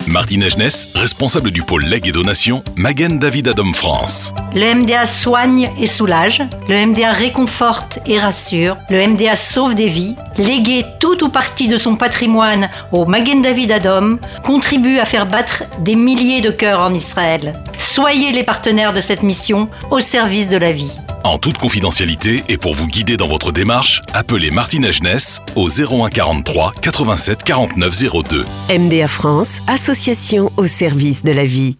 Martine 0.07 0.45
Agenès, 0.45 0.93
responsable 0.95 1.51
du 1.51 1.63
pôle 1.63 1.85
legs 1.85 2.07
et 2.07 2.13
donation, 2.13 2.63
Magen 2.77 3.19
David 3.19 3.49
Adam 3.49 3.73
France. 3.73 4.33
Le 4.55 4.75
MDA 4.75 5.07
soigne 5.07 5.71
et 5.79 5.87
soulage, 5.87 6.43
le 6.69 6.87
MDA 6.87 7.13
réconforte 7.13 7.99
et 8.07 8.19
rassure, 8.19 8.77
le 8.89 9.07
MDA 9.07 9.37
sauve 9.37 9.75
des 9.75 9.87
vies, 9.87 10.15
léguer 10.37 10.85
tout 11.01 11.25
ou 11.25 11.29
partie 11.29 11.69
de 11.69 11.77
son 11.77 11.97
patrimoine 11.97 12.71
au 12.93 13.05
Magen 13.07 13.43
David 13.43 13.73
Adom 13.73 14.19
contribue 14.45 14.99
à 14.99 15.05
faire 15.05 15.27
battre 15.27 15.65
des 15.81 15.97
milliers 15.97 16.41
de 16.41 16.51
cœurs 16.51 16.81
en 16.81 16.95
Israël. 16.95 17.61
Soyez 17.79 18.33
les 18.33 18.45
partenaires 18.45 18.93
de 18.93 19.01
cette 19.01 19.23
mission 19.23 19.69
au 19.91 20.01
service 20.01 20.49
de 20.49 20.57
la 20.57 20.73
vie. 20.73 20.97
En 21.25 21.39
toute 21.39 21.59
confidentialité 21.59 22.43
et 22.49 22.57
pour 22.57 22.75
vous 22.75 22.87
guider 22.87 23.17
dans 23.17 23.29
votre 23.29 23.53
démarche, 23.53 24.01
appelez 24.15 24.51
Martine 24.51 24.87
Agenès 24.87 25.41
au 25.55 25.69
01 25.69 26.09
43 26.09 26.73
87 26.81 27.43
49 27.43 27.99
02. 28.29 28.45
MDA 28.71 29.09
France, 29.09 29.61
association 29.67 30.51
au 30.57 30.67
service 30.67 31.23
de 31.23 31.33
la 31.33 31.45
vie. 31.45 31.77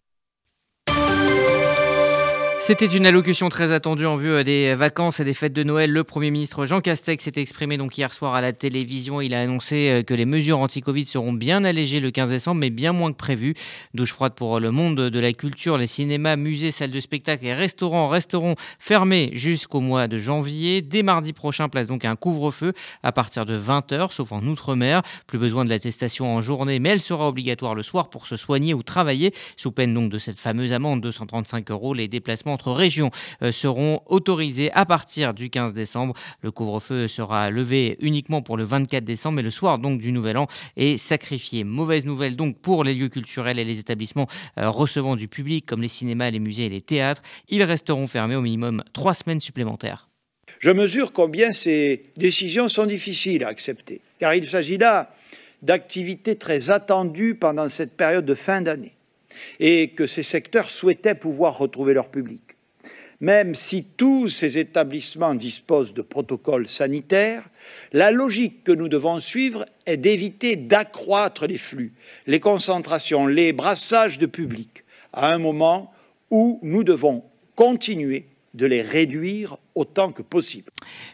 C'était 2.70 2.87
une 2.87 3.04
allocution 3.04 3.48
très 3.48 3.72
attendue 3.72 4.06
en 4.06 4.14
vue 4.14 4.30
euh, 4.30 4.44
des 4.44 4.76
vacances 4.76 5.18
et 5.18 5.24
des 5.24 5.35
fêtes 5.35 5.52
de 5.52 5.64
Noël. 5.64 5.90
Le 5.90 6.04
Premier 6.04 6.30
ministre 6.30 6.66
Jean 6.66 6.80
Castex 6.80 7.24
s'est 7.24 7.33
exprimé 7.35 7.76
donc 7.76 7.98
hier 7.98 8.14
soir 8.14 8.37
à 8.37 8.40
la 8.40 8.52
télévision. 8.52 9.20
Il 9.20 9.35
a 9.35 9.40
annoncé 9.40 9.88
euh, 9.90 10.02
que 10.04 10.14
les 10.14 10.24
mesures 10.24 10.61
anti-Covid 10.61 11.04
seront 11.04 11.33
bien 11.33 11.64
allégées 11.64 11.98
le 11.98 12.12
15 12.12 12.30
décembre, 12.30 12.61
mais 12.61 12.70
bien 12.70 12.92
moins 12.92 13.11
que 13.11 13.16
prévu. 13.16 13.54
Douche 13.92 14.12
froide 14.12 14.35
pour 14.35 14.61
le 14.61 14.70
monde 14.70 14.94
de 15.00 15.18
la 15.18 15.33
culture. 15.33 15.78
Les 15.78 15.88
cinémas, 15.88 16.37
musées, 16.37 16.70
salles 16.70 16.92
de 16.92 17.00
spectacle 17.00 17.44
et 17.44 17.54
restaurants 17.54 18.06
resteront 18.06 18.54
fermés 18.78 19.30
jusqu'au 19.33 19.80
mois 19.80 20.06
de 20.06 20.18
janvier. 20.18 20.80
Dès 20.80 21.02
mardi 21.02 21.33
prochain, 21.33 21.68
place 21.68 21.88
donc 21.88 22.04
un 22.04 22.14
couvre-feu 22.14 22.72
à 23.02 23.11
partir 23.11 23.46
de 23.46 23.59
20h, 23.59 24.12
sauf 24.12 24.30
en 24.30 24.44
Outre-mer. 24.44 25.02
Plus 25.26 25.38
besoin 25.38 25.64
de 25.64 25.70
l'attestation 25.70 26.33
en 26.37 26.40
journée, 26.40 26.78
mais 26.78 26.90
elle 26.90 27.00
sera 27.00 27.26
obligatoire 27.26 27.74
le 27.74 27.83
soir 27.83 28.11
pour 28.11 28.28
se 28.28 28.37
soigner 28.37 28.74
ou 28.74 28.85
travailler, 28.85 29.35
sous 29.56 29.72
peine 29.72 29.92
donc 29.92 30.09
de 30.09 30.20
cette 30.20 30.38
fameuse 30.38 30.72
amende 30.72 31.00
de 31.00 31.11
135 31.11 31.68
euros. 31.72 31.94
Les 31.94 32.06
déplacements 32.06 32.59
régions 32.68 33.10
euh, 33.42 33.52
seront 33.52 34.02
autorisées 34.06 34.70
à 34.72 34.84
partir 34.84 35.32
du 35.32 35.48
15 35.48 35.72
décembre. 35.72 36.14
Le 36.42 36.50
couvre-feu 36.50 37.08
sera 37.08 37.50
levé 37.50 37.96
uniquement 38.00 38.42
pour 38.42 38.56
le 38.56 38.64
24 38.64 39.04
décembre 39.04 39.40
et 39.40 39.42
le 39.42 39.50
soir 39.50 39.78
donc 39.78 40.00
du 40.00 40.12
Nouvel 40.12 40.36
An 40.36 40.46
est 40.76 40.96
sacrifié. 40.96 41.64
Mauvaise 41.64 42.04
nouvelle 42.04 42.36
donc 42.36 42.58
pour 42.58 42.84
les 42.84 42.94
lieux 42.94 43.08
culturels 43.08 43.58
et 43.58 43.64
les 43.64 43.78
établissements 43.78 44.26
euh, 44.58 44.68
recevant 44.70 45.16
du 45.16 45.28
public 45.28 45.64
comme 45.66 45.82
les 45.82 45.88
cinémas, 45.88 46.30
les 46.30 46.40
musées 46.40 46.66
et 46.66 46.68
les 46.68 46.82
théâtres. 46.82 47.22
Ils 47.48 47.62
resteront 47.62 48.06
fermés 48.06 48.36
au 48.36 48.42
minimum 48.42 48.82
trois 48.92 49.14
semaines 49.14 49.40
supplémentaires. 49.40 50.08
Je 50.58 50.70
mesure 50.70 51.12
combien 51.12 51.52
ces 51.52 52.02
décisions 52.16 52.68
sont 52.68 52.84
difficiles 52.84 53.44
à 53.44 53.48
accepter, 53.48 54.02
car 54.18 54.34
il 54.34 54.46
s'agit 54.46 54.76
là 54.76 55.14
d'activités 55.62 56.36
très 56.36 56.70
attendues 56.70 57.34
pendant 57.34 57.68
cette 57.68 57.96
période 57.96 58.26
de 58.26 58.34
fin 58.34 58.60
d'année 58.60 58.92
et 59.58 59.88
que 59.88 60.06
ces 60.06 60.22
secteurs 60.22 60.70
souhaitaient 60.70 61.14
pouvoir 61.14 61.58
retrouver 61.58 61.94
leur 61.94 62.10
public. 62.10 62.42
Même 63.20 63.54
si 63.54 63.84
tous 63.84 64.28
ces 64.28 64.56
établissements 64.56 65.34
disposent 65.34 65.92
de 65.92 66.00
protocoles 66.00 66.68
sanitaires, 66.68 67.44
la 67.92 68.10
logique 68.10 68.64
que 68.64 68.72
nous 68.72 68.88
devons 68.88 69.18
suivre 69.18 69.66
est 69.84 69.98
d'éviter 69.98 70.56
d'accroître 70.56 71.46
les 71.46 71.58
flux, 71.58 71.92
les 72.26 72.40
concentrations, 72.40 73.26
les 73.26 73.52
brassages 73.52 74.18
de 74.18 74.26
public, 74.26 74.84
à 75.12 75.34
un 75.34 75.38
moment 75.38 75.92
où 76.30 76.58
nous 76.62 76.82
devons 76.82 77.22
continuer 77.56 78.26
de 78.54 78.66
les 78.66 78.82
réduire 78.82 79.56
autant 79.74 80.12
que 80.12 80.22
possible. 80.22 80.70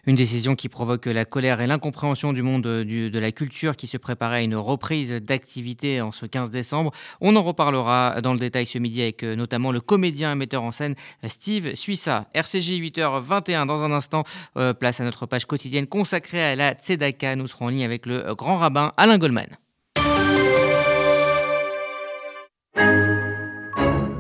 Une 0.07 0.17
décision 0.17 0.55
qui 0.55 0.69
provoque 0.69 1.07
la 1.07 1.25
colère 1.25 1.61
et 1.61 1.67
l'incompréhension 1.67 2.33
du 2.33 2.43
monde 2.43 2.63
de 2.63 3.19
la 3.19 3.33
culture 3.33 3.77
qui 3.77 3.87
se 3.87 3.97
préparait 3.97 4.39
à 4.39 4.43
une 4.43 4.57
reprise 4.57 5.13
d'activité 5.13 6.01
en 6.01 6.13
ce 6.13 6.27
15 6.27 6.51
décembre. 6.51 6.93
On 7.21 7.37
en 7.37 7.43
reparlera 7.43 8.21
dans 8.23 8.33
le 8.33 8.39
détail 8.39 8.67
ce 8.67 8.79
midi 8.79 9.03
avec 9.03 9.23
euh, 9.23 9.37
notamment 9.37 9.73
le 9.73 9.81
comédien 9.81 10.33
et 10.33 10.35
metteur 10.35 10.63
en 10.63 10.73
scène 10.73 10.95
euh, 11.25 11.29
Steve 11.29 11.75
Suissa. 11.75 12.27
RCJ 12.35 12.81
8h21 12.81 13.67
dans 13.67 13.83
un 13.83 13.93
instant, 13.93 14.25
euh, 14.57 14.73
place 14.73 15.01
à 15.01 15.05
notre 15.05 15.27
page 15.27 15.45
quotidienne 15.45 15.87
consacrée 15.87 16.43
à 16.43 16.57
la 16.57 16.73
Tzedaka. 16.73 17.37
Nous 17.37 17.47
serons 17.47 17.67
en 17.67 17.69
ligne 17.69 17.85
avec 17.85 18.07
le 18.07 18.35
grand 18.35 18.57
rabbin 18.57 18.93
Alain 18.97 19.19
Goldman. 19.19 19.49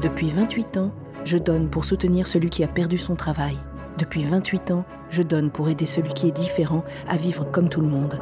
Depuis 0.02 0.31
28 0.31 0.76
ans, 0.76 0.94
je 1.26 1.36
donne 1.36 1.68
pour 1.68 1.84
soutenir 1.84 2.28
celui 2.28 2.50
qui 2.50 2.62
a 2.62 2.68
perdu 2.68 2.98
son 2.98 3.16
travail. 3.16 3.58
Depuis 3.98 4.24
28 4.24 4.70
ans, 4.70 4.84
je 5.10 5.22
donne 5.22 5.50
pour 5.50 5.68
aider 5.68 5.84
celui 5.84 6.14
qui 6.14 6.28
est 6.28 6.32
différent 6.32 6.84
à 7.08 7.16
vivre 7.16 7.44
comme 7.44 7.68
tout 7.68 7.80
le 7.80 7.88
monde. 7.88 8.20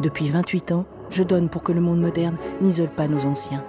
Depuis 0.00 0.28
28 0.28 0.72
ans, 0.72 0.86
je 1.10 1.24
donne 1.24 1.48
pour 1.48 1.64
que 1.64 1.72
le 1.72 1.80
monde 1.80 2.00
moderne 2.00 2.36
n'isole 2.60 2.90
pas 2.90 3.08
nos 3.08 3.26
anciens. 3.26 3.64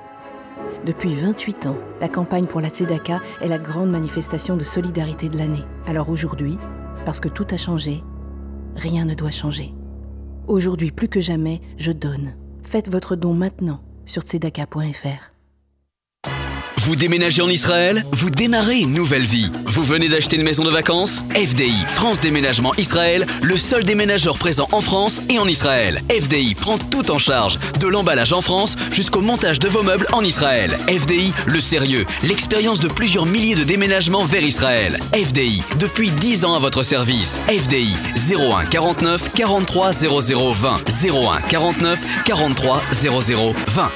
Depuis 0.86 1.16
28 1.16 1.66
ans, 1.66 1.78
la 2.00 2.08
campagne 2.08 2.46
pour 2.46 2.62
la 2.62 2.70
Tzedaka 2.70 3.20
est 3.42 3.48
la 3.48 3.58
grande 3.58 3.90
manifestation 3.90 4.58
de 4.58 4.64
solidarité 4.64 5.28
de 5.30 5.38
l'année. 5.38 5.64
Alors 5.88 6.10
aujourd'hui, 6.10 6.58
parce 7.04 7.20
que 7.20 7.30
tout 7.30 7.48
a 7.50 7.58
changé, 7.58 8.04
rien 8.76 9.06
ne 9.06 9.16
doit 9.16 9.32
changer. 9.32 9.74
Aujourd'hui 10.48 10.92
plus 10.92 11.10
que 11.10 11.20
jamais, 11.20 11.62
je 11.78 11.92
donne. 11.92 12.36
Faites 12.62 12.90
votre 12.90 13.16
don 13.16 13.34
maintenant 13.34 13.82
sur 14.06 14.22
tzedaka.fr. 14.22 15.37
Vous 16.82 16.96
déménagez 16.96 17.42
en 17.42 17.50
Israël 17.50 18.04
Vous 18.12 18.30
démarrez 18.30 18.80
une 18.80 18.94
nouvelle 18.94 19.24
vie. 19.24 19.52
Vous 19.66 19.84
venez 19.84 20.08
d'acheter 20.08 20.38
une 20.38 20.44
maison 20.44 20.64
de 20.64 20.70
vacances? 20.70 21.24
FDI, 21.34 21.74
France 21.88 22.20
Déménagement 22.20 22.74
Israël, 22.76 23.26
le 23.42 23.58
seul 23.58 23.84
déménageur 23.84 24.38
présent 24.38 24.68
en 24.72 24.82
France 24.82 25.22
et 25.30 25.40
en 25.40 25.48
Israël. 25.48 26.02
FDI 26.10 26.56
prend 26.56 26.78
tout 26.78 27.12
en 27.12 27.18
charge, 27.18 27.60
de 27.80 27.88
l'emballage 27.88 28.34
en 28.34 28.42
France 28.42 28.76
jusqu'au 28.92 29.22
montage 29.22 29.60
de 29.60 29.68
vos 29.68 29.84
meubles 29.84 30.08
en 30.14 30.24
Israël. 30.24 30.78
FDI, 30.88 31.34
le 31.46 31.60
sérieux, 31.60 32.06
l'expérience 32.24 32.80
de 32.80 32.88
plusieurs 32.88 33.26
milliers 33.26 33.56
de 33.56 33.64
déménagements 33.64 34.24
vers 34.26 34.44
Israël. 34.44 34.98
FDI, 35.14 35.64
depuis 35.80 36.12
10 36.12 36.46
ans 36.46 36.56
à 36.56 36.60
votre 36.60 36.84
service. 36.84 37.40
FDI, 37.50 37.96
01 38.34 38.66
49 38.66 39.34
43 39.34 39.94
00 39.94 40.52
20. 40.54 40.82
01 41.06 41.42
49 41.42 42.00
43 42.26 42.82
00 42.94 43.56
20. 43.68 43.92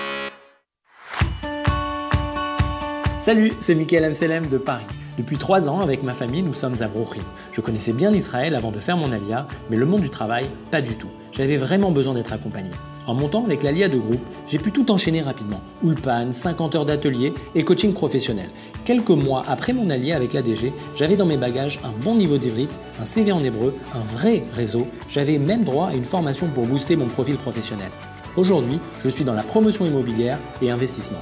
Salut, 3.22 3.54
c'est 3.60 3.76
Michael 3.76 4.06
Amselem 4.06 4.48
de 4.48 4.58
Paris. 4.58 4.84
Depuis 5.20 5.38
trois 5.38 5.70
ans, 5.70 5.82
avec 5.82 6.02
ma 6.02 6.16
famille, 6.16 6.42
nous 6.42 6.56
sommes 6.56 6.82
à 6.82 6.88
Brooklyn. 6.88 7.22
Je 7.52 7.62
connaissais 7.62 7.94
bien 7.94 8.10
l'Israël 8.10 8.56
avant 8.56 8.72
de 8.72 8.80
faire 8.80 8.98
mon 8.98 9.12
alia, 9.12 9.46
mais 9.70 9.78
le 9.78 9.86
monde 9.86 10.02
du 10.02 10.10
travail, 10.10 10.48
pas 10.72 10.82
du 10.82 10.96
tout. 10.96 11.10
J'avais 11.32 11.58
vraiment 11.58 11.92
besoin 11.92 12.16
d'être 12.16 12.34
accompagné. 12.34 12.72
En 13.06 13.14
montant 13.14 13.46
avec 13.46 13.62
l'ALIA 13.62 13.90
de 13.90 14.00
groupe, 14.00 14.26
j'ai 14.48 14.58
pu 14.58 14.72
tout 14.72 14.90
enchaîner 14.90 15.22
rapidement. 15.22 15.62
Ulpan, 15.84 16.32
50 16.32 16.74
heures 16.74 16.86
d'atelier 16.86 17.32
et 17.54 17.64
coaching 17.64 17.94
professionnel. 17.94 18.50
Quelques 18.86 19.12
mois 19.12 19.46
après 19.48 19.74
mon 19.74 19.92
allié 19.92 20.14
avec 20.14 20.34
l'ADG, 20.34 20.74
j'avais 20.96 21.16
dans 21.16 21.28
mes 21.28 21.38
bagages 21.38 21.80
un 21.84 21.92
bon 22.04 22.16
niveau 22.16 22.40
d'ivrite, 22.40 22.80
un 23.00 23.06
CV 23.06 23.32
en 23.32 23.44
hébreu, 23.44 23.76
un 23.94 24.02
vrai 24.02 24.46
réseau. 24.52 24.88
J'avais 25.10 25.38
même 25.38 25.64
droit 25.64 25.90
à 25.90 25.94
une 25.94 26.06
formation 26.06 26.48
pour 26.48 26.66
booster 26.66 26.96
mon 26.96 27.06
profil 27.06 27.36
professionnel. 27.36 27.92
Aujourd'hui, 28.36 28.80
je 29.04 29.10
suis 29.10 29.26
dans 29.26 29.36
la 29.36 29.44
promotion 29.44 29.86
immobilière 29.86 30.40
et 30.64 30.72
investissement. 30.72 31.22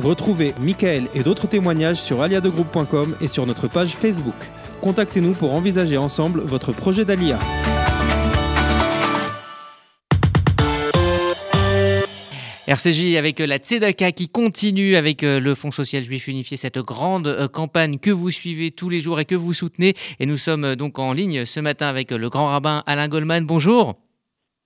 Retrouvez 0.00 0.54
Michael 0.60 1.08
et 1.14 1.22
d'autres 1.22 1.46
témoignages 1.46 2.00
sur 2.00 2.22
aliadegroupe.com 2.22 3.16
et 3.20 3.28
sur 3.28 3.46
notre 3.46 3.68
page 3.68 3.90
Facebook. 3.90 4.34
Contactez-nous 4.80 5.32
pour 5.32 5.52
envisager 5.52 5.96
ensemble 5.96 6.40
votre 6.40 6.72
projet 6.72 7.04
d'ALIA. 7.04 7.38
RCJ 12.70 13.16
avec 13.16 13.40
la 13.40 13.58
Tzedaka 13.58 14.12
qui 14.12 14.28
continue 14.28 14.94
avec 14.94 15.24
euh, 15.24 15.40
le 15.40 15.56
Fonds 15.56 15.72
social 15.72 16.04
juif 16.04 16.28
unifié, 16.28 16.56
cette 16.56 16.78
grande 16.78 17.26
euh, 17.26 17.48
campagne 17.48 17.98
que 17.98 18.12
vous 18.12 18.30
suivez 18.30 18.70
tous 18.70 18.88
les 18.88 19.00
jours 19.00 19.18
et 19.18 19.24
que 19.24 19.34
vous 19.34 19.52
soutenez. 19.52 19.94
Et 20.20 20.26
nous 20.26 20.36
sommes 20.36 20.64
euh, 20.64 20.76
donc 20.76 21.00
en 21.00 21.12
ligne 21.12 21.44
ce 21.44 21.58
matin 21.58 21.88
avec 21.88 22.12
le 22.12 22.30
grand 22.30 22.46
rabbin 22.46 22.84
Alain 22.86 23.08
Goldman. 23.08 23.44
Bonjour. 23.44 23.96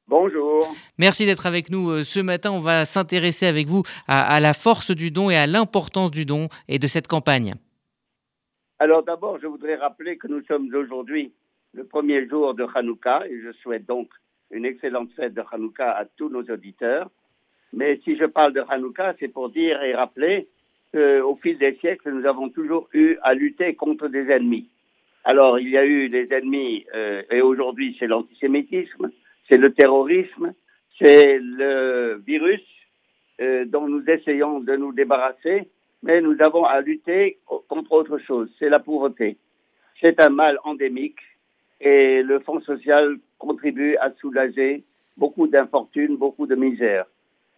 Bonjour. 0.07 0.67
Merci 0.99 1.25
d'être 1.25 1.47
avec 1.47 1.71
nous 1.71 1.89
euh, 1.89 2.03
ce 2.03 2.21
matin. 2.21 2.53
On 2.53 2.61
va 2.61 2.85
s'intéresser 2.85 3.47
avec 3.47 3.69
vous 3.69 3.83
à, 4.07 4.39
la 4.39 4.53
force 4.53 4.91
du 4.91 5.11
don 5.11 5.31
et 5.31 5.37
à 5.37 5.47
l'importance 5.47 6.11
du 6.11 6.27
don 6.27 6.49
et 6.69 6.79
de 6.79 6.87
cette 6.87 7.09
campagne. 7.09 7.55
Alors 8.79 9.03
d'abord, 9.03 9.39
je 9.41 9.47
voudrais 9.47 9.77
rappeler 9.77 10.19
que 10.19 10.29
nous 10.29 10.43
sommes 10.45 10.69
aujourd'hui 10.75 11.33
le 11.73 11.85
premier 11.85 12.29
jour 12.29 12.53
de 12.53 12.67
Hanouka 12.75 13.27
et 13.27 13.41
je 13.41 13.53
souhaite 13.63 13.87
donc 13.87 14.11
une 14.51 14.67
excellente 14.67 15.11
fête 15.17 15.33
de 15.33 15.43
Hanouka 15.51 15.91
à 15.93 16.05
tous 16.05 16.29
nos 16.29 16.43
auditeurs. 16.43 17.09
Mais 17.73 17.99
si 18.05 18.17
je 18.19 18.27
parle 18.27 18.53
de 18.53 18.63
Hanouka, 18.69 19.15
c'est 19.19 19.29
pour 19.29 19.49
dire 19.49 19.83
et 19.83 19.95
rappeler 19.95 20.49
qu'au 20.93 21.37
fil 21.43 21.57
des 21.57 21.77
siècles, 21.77 22.13
nous 22.13 22.27
avons 22.27 22.51
toujours 22.51 22.89
eu 22.93 23.17
à 23.23 23.33
lutter 23.33 23.75
contre 23.75 24.09
des 24.09 24.29
ennemis. 24.31 24.69
Alors, 25.25 25.59
il 25.59 25.71
y 25.71 25.79
a 25.79 25.87
eu 25.87 26.11
des 26.11 26.29
ennemis, 26.31 26.85
euh, 26.95 27.23
et 27.31 27.41
aujourd'hui, 27.41 27.97
c'est 27.99 28.07
l'antisémitisme, 28.07 29.11
c'est 29.49 29.59
le 29.59 29.73
terrorisme, 29.73 30.55
c'est 30.99 31.39
le 31.39 32.23
virus 32.27 32.63
euh, 33.41 33.65
dont 33.67 33.89
nous 33.89 34.05
essayons 34.09 34.61
de 34.61 34.77
nous 34.77 34.93
débarrasser, 34.93 35.69
mais 36.03 36.21
nous 36.21 36.37
avons 36.41 36.65
à 36.65 36.81
lutter 36.81 37.39
contre 37.69 37.93
autre 37.93 38.19
chose, 38.19 38.51
c'est 38.59 38.69
la 38.69 38.79
pauvreté. 38.79 39.37
C'est 40.01 40.21
un 40.23 40.29
mal 40.29 40.59
endémique 40.65 41.21
et 41.81 42.23
le 42.23 42.41
Fonds 42.41 42.61
social 42.61 43.17
contribue 43.39 43.97
à 43.97 44.13
soulager 44.13 44.85
beaucoup 45.17 45.47
d'infortunes, 45.47 46.17
beaucoup 46.17 46.47
de 46.47 46.55
misère. 46.55 47.07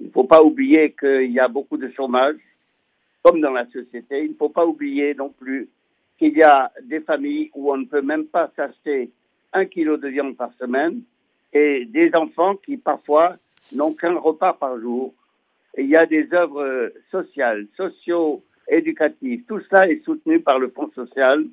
Il 0.01 0.07
ne 0.07 0.12
faut 0.12 0.25
pas 0.25 0.42
oublier 0.42 0.94
qu'il 0.99 1.33
y 1.33 1.40
a 1.40 1.49
beaucoup 1.49 1.77
de 1.77 1.90
chômage, 1.90 2.37
comme 3.22 3.40
dans 3.40 3.53
la 3.53 3.66
société. 3.66 4.25
Il 4.25 4.33
ne 4.33 4.37
faut 4.37 4.51
pas 4.51 4.66
oublier 4.66 5.14
non 5.14 5.31
plus 5.31 5.68
qu'il 6.18 6.37
y 6.37 6.42
a 6.42 6.70
des 6.83 7.01
familles 7.01 7.51
où 7.55 7.72
on 7.72 7.79
ne 7.79 7.85
peut 7.85 8.03
même 8.03 8.27
pas 8.27 8.51
s'acheter 8.57 9.11
un 9.53 9.64
kilo 9.66 9.96
de 9.96 10.09
viande 10.09 10.37
par 10.37 10.53
semaine 10.55 11.03
et 11.57 11.85
des 11.87 12.14
enfants 12.14 12.57
qui 12.57 12.77
parfois 12.77 13.37
n'ont 13.73 13.95
qu'un 13.95 14.19
repas 14.19 14.53
par 14.53 14.79
jour. 14.79 15.14
Il 15.79 15.87
y 15.87 15.97
a 15.97 16.07
des 16.07 16.33
œuvres 16.33 16.92
sociales, 17.11 17.66
socio-éducatives. 17.77 19.45
Tout 19.49 19.61
cela 19.61 19.88
est 19.88 20.05
soutenu 20.05 20.40
par 20.40 20.59
le 20.59 20.69
Fonds 20.69 20.90
social 20.95 21.45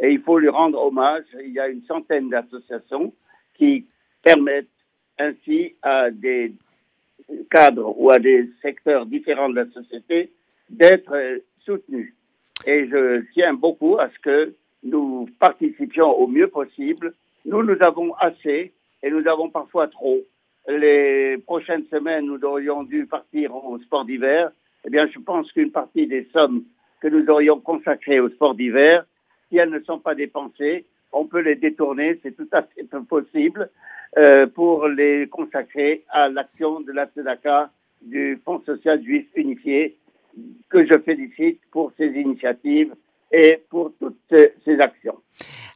et 0.00 0.10
il 0.10 0.20
faut 0.20 0.38
lui 0.38 0.48
rendre 0.48 0.82
hommage. 0.84 1.24
Il 1.44 1.52
y 1.52 1.60
a 1.60 1.68
une 1.68 1.82
centaine 1.82 2.28
d'associations 2.28 3.12
qui 3.54 3.86
permettent 4.22 4.66
ainsi 5.18 5.74
à 5.82 6.10
des 6.10 6.52
cadres 7.50 7.94
ou 7.96 8.10
à 8.10 8.18
des 8.18 8.50
secteurs 8.62 9.06
différents 9.06 9.48
de 9.48 9.56
la 9.56 9.70
société 9.70 10.32
d'être 10.70 11.14
soutenus. 11.64 12.14
Et 12.66 12.88
je 12.88 13.22
tiens 13.32 13.54
beaucoup 13.54 13.98
à 13.98 14.08
ce 14.08 14.18
que 14.18 14.54
nous 14.82 15.28
participions 15.38 16.10
au 16.10 16.26
mieux 16.26 16.48
possible. 16.48 17.14
Nous, 17.44 17.62
nous 17.62 17.76
avons 17.80 18.14
assez 18.14 18.72
et 19.02 19.10
nous 19.10 19.26
avons 19.26 19.50
parfois 19.50 19.88
trop. 19.88 20.18
Les 20.68 21.38
prochaines 21.38 21.84
semaines, 21.90 22.26
nous 22.26 22.42
aurions 22.44 22.84
dû 22.84 23.06
partir 23.06 23.54
au 23.54 23.78
sport 23.78 24.04
d'hiver. 24.04 24.50
Eh 24.84 24.90
bien, 24.90 25.06
je 25.12 25.18
pense 25.18 25.50
qu'une 25.52 25.72
partie 25.72 26.06
des 26.06 26.28
sommes 26.32 26.64
que 27.00 27.08
nous 27.08 27.28
aurions 27.28 27.60
consacrées 27.60 28.20
au 28.20 28.28
sport 28.30 28.54
d'hiver, 28.54 29.04
si 29.48 29.58
elles 29.58 29.70
ne 29.70 29.80
sont 29.80 29.98
pas 29.98 30.14
dépensées, 30.14 30.86
on 31.12 31.26
peut 31.26 31.40
les 31.40 31.56
détourner, 31.56 32.18
c'est 32.22 32.36
tout 32.36 32.48
à 32.52 32.62
fait 32.62 32.86
possible, 33.08 33.70
euh, 34.18 34.46
pour 34.46 34.88
les 34.88 35.26
consacrer 35.28 36.04
à 36.10 36.28
l'action 36.28 36.80
de 36.80 36.92
la 36.92 37.08
SEDACA 37.14 37.70
du 38.02 38.40
Fonds 38.44 38.62
social 38.64 39.02
juif 39.02 39.26
unifié, 39.34 39.96
que 40.70 40.86
je 40.86 40.98
félicite 41.00 41.60
pour 41.70 41.92
ces 41.96 42.08
initiatives 42.08 42.94
et 43.30 43.62
pour 43.68 43.92
toutes 43.98 44.34
ces 44.64 44.80
actions. 44.80 45.18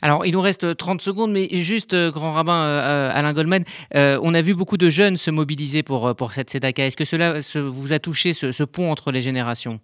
Alors, 0.03 0.27
il 0.27 0.33
nous 0.33 0.41
reste 0.41 0.77
30 0.77 1.01
secondes, 1.01 1.33
mais 1.33 1.49
juste, 1.51 1.95
euh, 1.95 2.11
grand 2.11 2.33
rabbin 2.33 2.65
euh, 2.65 3.11
Alain 3.13 3.33
Goldman, 3.33 3.65
on 3.95 4.35
a 4.35 4.43
vu 4.43 4.55
beaucoup 4.55 4.77
de 4.77 4.91
jeunes 4.91 5.17
se 5.17 5.31
mobiliser 5.31 5.83
pour, 5.83 6.15
pour 6.17 6.33
cette 6.33 6.51
SEDACA. 6.51 6.87
Est-ce 6.87 6.97
que 6.97 7.05
cela 7.05 7.35
vous 7.61 7.93
a 7.93 7.99
touché, 7.99 8.33
ce, 8.33 8.65
pont 8.65 8.91
entre 8.91 9.11
les 9.11 9.21
générations? 9.21 9.81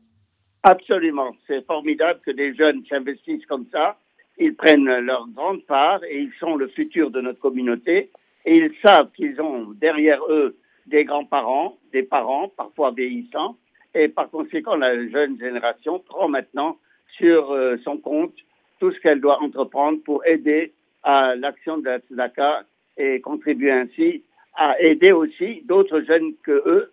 Absolument. 0.62 1.35
C'est 1.46 1.64
formidable 1.66 2.20
que 2.25 2.31
des 2.31 2.55
jeunes 2.55 2.83
s'investissent 2.88 3.46
comme 3.46 3.66
ça. 3.72 3.96
Ils 4.38 4.55
prennent 4.55 4.85
leur 4.85 5.27
grande 5.29 5.64
part 5.66 6.03
et 6.05 6.18
ils 6.18 6.33
sont 6.38 6.57
le 6.57 6.68
futur 6.68 7.11
de 7.11 7.20
notre 7.20 7.40
communauté. 7.40 8.11
Et 8.44 8.57
ils 8.57 8.72
savent 8.85 9.11
qu'ils 9.16 9.40
ont 9.40 9.72
derrière 9.81 10.20
eux 10.29 10.57
des 10.87 11.05
grands-parents, 11.05 11.79
des 11.92 12.03
parents, 12.03 12.48
parfois 12.48 12.90
vieillissants. 12.92 13.57
Et 13.94 14.09
par 14.09 14.31
conséquent, 14.31 14.77
la 14.77 14.94
jeune 15.09 15.38
génération 15.38 15.98
prend 16.01 16.29
maintenant 16.29 16.79
sur 17.18 17.53
euh, 17.53 17.77
son 17.85 17.98
compte 17.98 18.35
tout 18.83 18.90
ce 18.90 18.99
qu'elle 18.99 19.21
doit 19.21 19.40
entreprendre 19.40 20.01
pour 20.05 20.27
aider 20.27 20.73
à 21.05 21.37
l'action 21.37 21.79
de 21.79 21.85
la 21.85 21.99
Tzedaka 22.01 22.64
et 22.97 23.21
contribuer 23.21 23.71
ainsi 23.71 24.25
à 24.57 24.75
aider 24.81 25.12
aussi 25.12 25.62
d'autres 25.66 26.01
jeunes 26.01 26.33
que 26.42 26.51
eux 26.51 26.92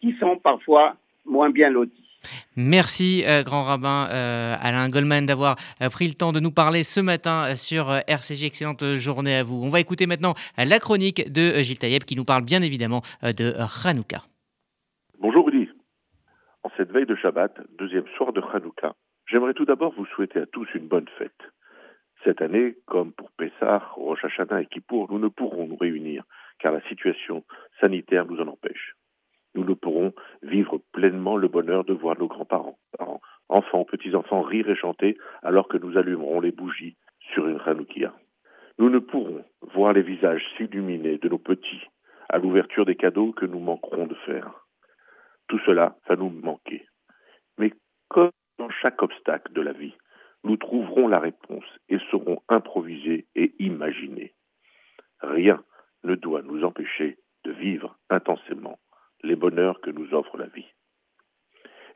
qui 0.00 0.16
sont 0.18 0.36
parfois 0.36 0.96
moins 1.24 1.50
bien 1.50 1.70
lotis. 1.70 2.10
Merci, 2.56 3.22
euh, 3.24 3.44
grand 3.44 3.62
rabbin 3.62 4.08
euh, 4.10 4.56
Alain 4.60 4.88
Goldman, 4.88 5.26
d'avoir 5.26 5.54
euh, 5.80 5.88
pris 5.90 6.08
le 6.08 6.14
temps 6.14 6.32
de 6.32 6.40
nous 6.40 6.50
parler 6.50 6.82
ce 6.82 6.98
matin 6.98 7.54
sur 7.54 7.88
RCJ. 8.08 8.42
Excellente 8.42 8.82
journée 8.96 9.36
à 9.36 9.44
vous. 9.44 9.62
On 9.62 9.68
va 9.68 9.78
écouter 9.78 10.08
maintenant 10.08 10.34
la 10.56 10.80
chronique 10.80 11.32
de 11.32 11.62
Gilles 11.62 11.78
Taïeb 11.78 12.02
qui 12.02 12.16
nous 12.16 12.24
parle 12.24 12.42
bien 12.42 12.62
évidemment 12.62 13.02
de 13.22 13.54
Hanouka. 13.86 14.22
Bonjour 15.20 15.46
Rudy. 15.46 15.68
En 16.64 16.70
cette 16.76 16.90
veille 16.90 17.06
de 17.06 17.14
Shabbat, 17.14 17.52
deuxième 17.78 18.08
soir 18.16 18.32
de 18.32 18.40
Hanouka, 18.40 18.94
j'aimerais 19.28 19.54
tout 19.54 19.64
d'abord 19.64 19.94
vous 19.94 20.06
souhaiter 20.06 20.40
à 20.40 20.46
tous 20.46 20.68
une 20.74 20.88
bonne 20.88 21.08
fête. 21.18 21.40
Cette 22.24 22.42
année, 22.42 22.76
comme 22.86 23.12
pour 23.12 23.30
Pessah, 23.32 23.78
Rosh 23.94 24.24
Hashanah 24.24 24.62
et 24.62 24.66
Kippour, 24.66 25.10
nous 25.10 25.20
ne 25.20 25.28
pourrons 25.28 25.68
nous 25.68 25.76
réunir 25.76 26.24
car 26.58 26.72
la 26.72 26.80
situation 26.88 27.44
sanitaire 27.80 28.26
nous 28.26 28.40
en 28.40 28.48
empêche 28.48 28.96
nous 29.58 29.64
ne 29.64 29.74
pourrons 29.74 30.12
vivre 30.42 30.80
pleinement 30.92 31.36
le 31.36 31.48
bonheur 31.48 31.84
de 31.84 31.92
voir 31.92 32.16
nos 32.18 32.28
grands-parents, 32.28 32.78
parents, 32.96 33.20
enfants, 33.48 33.84
petits-enfants 33.84 34.42
rire 34.42 34.68
et 34.68 34.76
chanter 34.76 35.18
alors 35.42 35.68
que 35.68 35.78
nous 35.78 35.96
allumerons 35.96 36.40
les 36.40 36.52
bougies 36.52 36.96
sur 37.32 37.48
une 37.48 37.60
Hanoukia. 37.66 38.14
Nous 38.78 38.88
ne 38.88 39.00
pourrons 39.00 39.44
voir 39.74 39.92
les 39.92 40.02
visages 40.02 40.44
s'illuminer 40.56 41.18
de 41.18 41.28
nos 41.28 41.38
petits 41.38 41.82
à 42.28 42.38
l'ouverture 42.38 42.86
des 42.86 42.94
cadeaux 42.94 43.32
que 43.32 43.46
nous 43.46 43.58
manquerons 43.58 44.06
de 44.06 44.14
faire. 44.26 44.64
Tout 45.48 45.58
cela 45.66 45.96
va 46.08 46.14
nous 46.14 46.30
manquer. 46.30 46.86
Mais 47.58 47.72
comme 48.08 48.30
dans 48.58 48.70
chaque 48.70 49.02
obstacle 49.02 49.52
de 49.52 49.60
la 49.60 49.72
vie, 49.72 49.94
nous 50.44 50.56
trouverons 50.56 51.08
la 51.08 51.18
réponse 51.18 51.64
et 51.88 51.98
serons 52.10 52.42
improvisés 52.48 53.26
et 53.34 53.54
imaginés. 53.58 54.34
Rien 55.20 55.62
ne 56.04 56.14
doit 56.14 56.42
nous 56.42 56.64
empêcher 56.64 57.18
de 57.44 57.52
vivre 57.52 57.96
intensément 58.10 58.78
les 59.22 59.36
bonheurs 59.36 59.80
que 59.80 59.90
nous 59.90 60.14
offre 60.14 60.36
la 60.36 60.46
vie. 60.46 60.68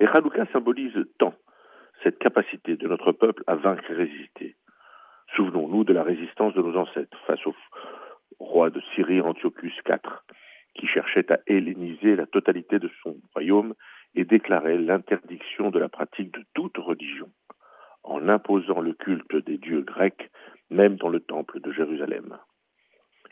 Et 0.01 0.07
Hanouka 0.07 0.47
symbolise 0.53 0.97
tant 1.19 1.35
cette 2.03 2.19
capacité 2.19 2.77
de 2.77 2.89
notre 2.89 3.13
peuple 3.13 3.45
à 3.47 3.55
vaincre 3.55 3.89
et 3.91 3.95
résister. 3.95 4.57
Souvenons-nous 5.37 5.85
de 5.85 5.93
la 5.93 6.03
résistance 6.03 6.55
de 6.55 6.63
nos 6.63 6.77
ancêtres 6.77 7.19
face 7.27 7.47
au 7.47 7.55
roi 8.41 8.71
de 8.71 8.81
Syrie 8.95 9.21
Antiochus 9.21 9.73
IV, 9.89 10.01
qui 10.75 10.87
cherchait 10.89 11.31
à 11.33 11.39
helléniser 11.47 12.17
la 12.17 12.27
totalité 12.27 12.79
de 12.79 12.91
son 13.03 13.17
royaume 13.35 13.75
et 14.15 14.25
déclarait 14.25 14.79
l'interdiction 14.79 15.71
de 15.71 15.79
la 15.79 15.89
pratique 15.89 16.33
de 16.33 16.45
toute 16.55 16.77
religion, 16.79 17.31
en 18.03 18.29
imposant 18.29 18.81
le 18.81 18.93
culte 18.93 19.37
des 19.37 19.59
dieux 19.59 19.83
grecs, 19.83 20.31
même 20.71 20.97
dans 20.97 21.09
le 21.09 21.21
temple 21.21 21.61
de 21.61 21.73
Jérusalem. 21.73 22.37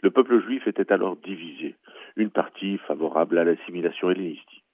Le 0.02 0.10
peuple 0.10 0.40
juif 0.42 0.66
était 0.66 0.92
alors 0.92 1.16
divisé, 1.16 1.76
une 2.16 2.30
partie 2.30 2.78
favorable 2.78 3.38
à 3.38 3.44
l'assimilation 3.44 4.10
hellénistique, 4.10 4.64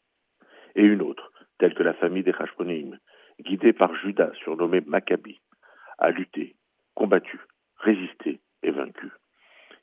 et 0.77 0.85
une 0.85 1.03
autre, 1.03 1.33
telle 1.59 1.75
que 1.75 1.83
la 1.83 1.95
famille 1.95 2.23
des 2.23 2.35
Hashmonaïm, 2.39 2.99
guidée 3.41 3.73
par 3.73 3.95
Judas, 3.97 4.33
surnommé 4.45 4.83
Maccabi, 4.87 5.41
a 5.99 6.11
lutté, 6.11 6.55
combattu, 6.95 7.41
résisté 7.79 8.41
et 8.63 8.71
vaincu. 8.71 9.11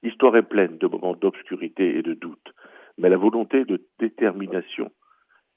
L'histoire 0.01 0.35
est 0.35 0.43
pleine 0.43 0.77
de 0.77 0.87
moments 0.87 1.15
d'obscurité 1.15 1.97
et 1.97 2.01
de 2.01 2.13
doute, 2.13 2.53
mais 2.97 3.09
la 3.09 3.17
volonté 3.17 3.65
de 3.65 3.81
détermination 3.99 4.91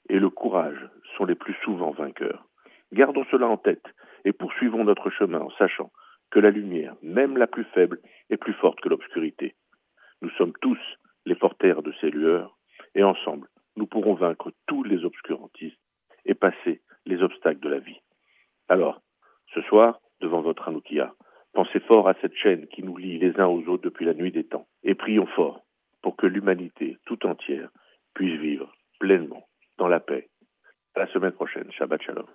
et 0.09 0.19
le 0.19 0.29
courage 0.29 0.89
sont 1.15 1.25
les 1.25 1.35
plus 1.35 1.55
souvent 1.63 1.91
vainqueurs. 1.91 2.45
Gardons 2.93 3.25
cela 3.31 3.47
en 3.47 3.57
tête 3.57 3.85
et 4.25 4.33
poursuivons 4.33 4.83
notre 4.83 5.09
chemin 5.09 5.39
en 5.39 5.49
sachant 5.51 5.91
que 6.31 6.39
la 6.39 6.49
lumière, 6.49 6.95
même 7.01 7.37
la 7.37 7.47
plus 7.47 7.63
faible, 7.73 7.99
est 8.29 8.37
plus 8.37 8.53
forte 8.53 8.79
que 8.81 8.89
l'obscurité. 8.89 9.55
Nous 10.21 10.29
sommes 10.31 10.53
tous 10.61 10.77
les 11.25 11.35
porteurs 11.35 11.83
de 11.83 11.93
ces 12.01 12.09
lueurs, 12.09 12.57
et 12.95 13.03
ensemble, 13.03 13.47
nous 13.75 13.87
pourrons 13.87 14.15
vaincre 14.15 14.51
tous 14.65 14.83
les 14.83 15.05
obscurantistes 15.05 15.79
et 16.25 16.33
passer 16.33 16.81
les 17.05 17.21
obstacles 17.21 17.59
de 17.59 17.69
la 17.69 17.79
vie. 17.79 17.99
Alors, 18.69 19.01
ce 19.53 19.61
soir, 19.61 19.99
devant 20.19 20.41
votre 20.41 20.67
Anoukia, 20.67 21.13
pensez 21.53 21.79
fort 21.81 22.09
à 22.09 22.15
cette 22.21 22.35
chaîne 22.35 22.67
qui 22.67 22.83
nous 22.83 22.97
lie 22.97 23.19
les 23.19 23.39
uns 23.39 23.47
aux 23.47 23.63
autres 23.67 23.83
depuis 23.83 24.05
la 24.05 24.13
nuit 24.13 24.31
des 24.31 24.45
temps, 24.45 24.67
et 24.83 24.95
prions 24.95 25.27
fort 25.27 25.61
pour 26.01 26.15
que 26.15 26.27
l'humanité 26.27 26.97
tout 27.05 27.25
entière 27.25 27.69
puisse 28.13 28.39
vivre 28.39 28.73
pleinement 28.99 29.46
dans 29.77 29.87
la 29.87 29.99
paix. 29.99 30.29
À 30.95 31.01
la 31.01 31.07
semaine 31.13 31.31
prochaine. 31.31 31.71
Shabbat 31.71 32.01
Shalom. 32.01 32.25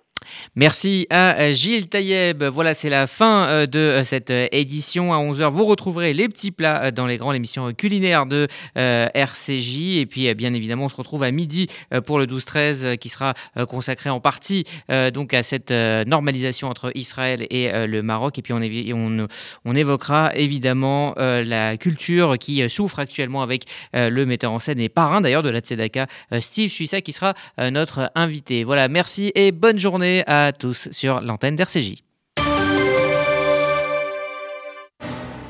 Merci 0.55 1.07
à 1.09 1.39
euh, 1.39 1.53
Gilles 1.53 1.87
Taïeb. 1.87 2.43
Voilà, 2.43 2.73
c'est 2.73 2.89
la 2.89 3.07
fin 3.07 3.45
euh, 3.47 3.65
de 3.65 3.79
euh, 3.79 4.03
cette 4.03 4.31
édition. 4.51 5.13
À 5.13 5.17
11h, 5.17 5.51
vous 5.51 5.65
retrouverez 5.65 6.13
les 6.13 6.27
petits 6.29 6.51
plats 6.51 6.91
dans 6.91 7.07
les 7.07 7.17
grandes 7.17 7.35
émissions 7.35 7.73
culinaires 7.73 8.25
de 8.25 8.47
RCJ. 8.75 9.97
Et 9.97 10.05
puis, 10.05 10.33
bien 10.35 10.53
évidemment, 10.53 10.85
on 10.85 10.89
se 10.89 10.95
retrouve 10.95 11.23
à 11.23 11.31
midi 11.31 11.67
pour 12.05 12.19
le 12.19 12.25
12-13 12.25 12.97
qui 12.97 13.09
sera 13.09 13.33
consacré 13.67 14.09
en 14.09 14.19
partie 14.19 14.65
donc 15.13 15.33
à 15.33 15.43
cette 15.43 15.71
normalisation 15.71 16.69
entre 16.69 16.91
Israël 16.95 17.47
et 17.49 17.71
le 17.87 18.01
Maroc. 18.01 18.37
Et 18.37 18.41
puis, 18.41 18.53
on, 18.53 19.75
évoquera 19.75 20.35
évidemment 20.35 21.13
la 21.17 21.77
culture 21.77 22.37
qui 22.37 22.67
souffre 22.69 22.99
actuellement 22.99 23.41
avec 23.41 23.65
le 23.93 24.25
metteur 24.25 24.51
en 24.51 24.59
scène 24.59 24.79
et 24.79 24.89
parrain 24.89 25.21
d'ailleurs 25.21 25.43
de 25.43 25.49
la 25.49 25.59
Tzedaka, 25.59 26.07
Steve 26.41 26.69
Suissa, 26.69 27.01
qui 27.01 27.13
sera 27.13 27.33
notre 27.57 28.11
invité. 28.15 28.63
Voilà, 28.63 28.87
merci 28.87 29.31
et 29.35 29.51
bonne 29.51 29.79
journée 30.13 30.23
à 30.27 30.51
tous 30.51 30.89
sur 30.91 31.21
l'antenne 31.21 31.55
d'RCJ. 31.55 32.03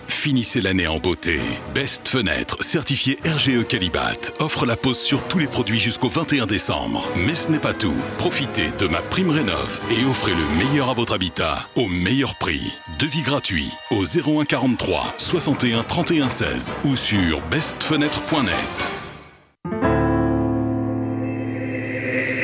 Finissez 0.08 0.62
l'année 0.62 0.88
en 0.88 0.99
beauté. 0.99 1.38
Best 1.76 2.08
Fenêtre, 2.08 2.63
certifié 2.63 3.17
RGE 3.26 3.67
Calibat, 3.67 4.32
offre 4.39 4.65
la 4.65 4.78
pause 4.78 4.97
sur 4.97 5.21
tous 5.28 5.38
les 5.38 5.47
produits 5.47 5.82
jusqu'au 5.82 6.08
21 6.08 6.45
décembre. 6.45 7.06
Mais 7.17 7.36
ce 7.36 7.49
n'est 7.49 7.60
pas 7.60 7.73
tout. 7.73 7.97
Profitez 8.19 8.71
de 8.80 8.88
ma 8.88 9.02
prime 9.02 9.32
rénov 9.32 9.82
et 9.91 10.06
offrez 10.06 10.32
le 10.32 10.65
meilleur 10.65 10.89
à 10.89 10.93
votre 10.93 11.13
habitat 11.13 11.67
au 11.76 11.89
meilleur 11.89 12.38
prix. 12.38 12.73
Devis 12.99 13.23
gratuit 13.23 13.69
au 13.91 14.06
01 14.06 14.45
43 14.45 15.13
61 15.17 15.84
31 15.84 16.30
16 16.30 16.73
ou 16.86 16.95
sur 16.95 17.41
bestfenêtre.net. 17.47 18.88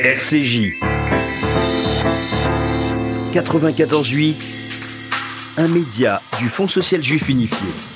RCJ 0.02 0.89
94.8, 3.32 4.34
un 5.58 5.68
média 5.68 6.22
du 6.38 6.48
Fonds 6.48 6.68
social 6.68 7.02
juif 7.02 7.28
unifié. 7.28 7.89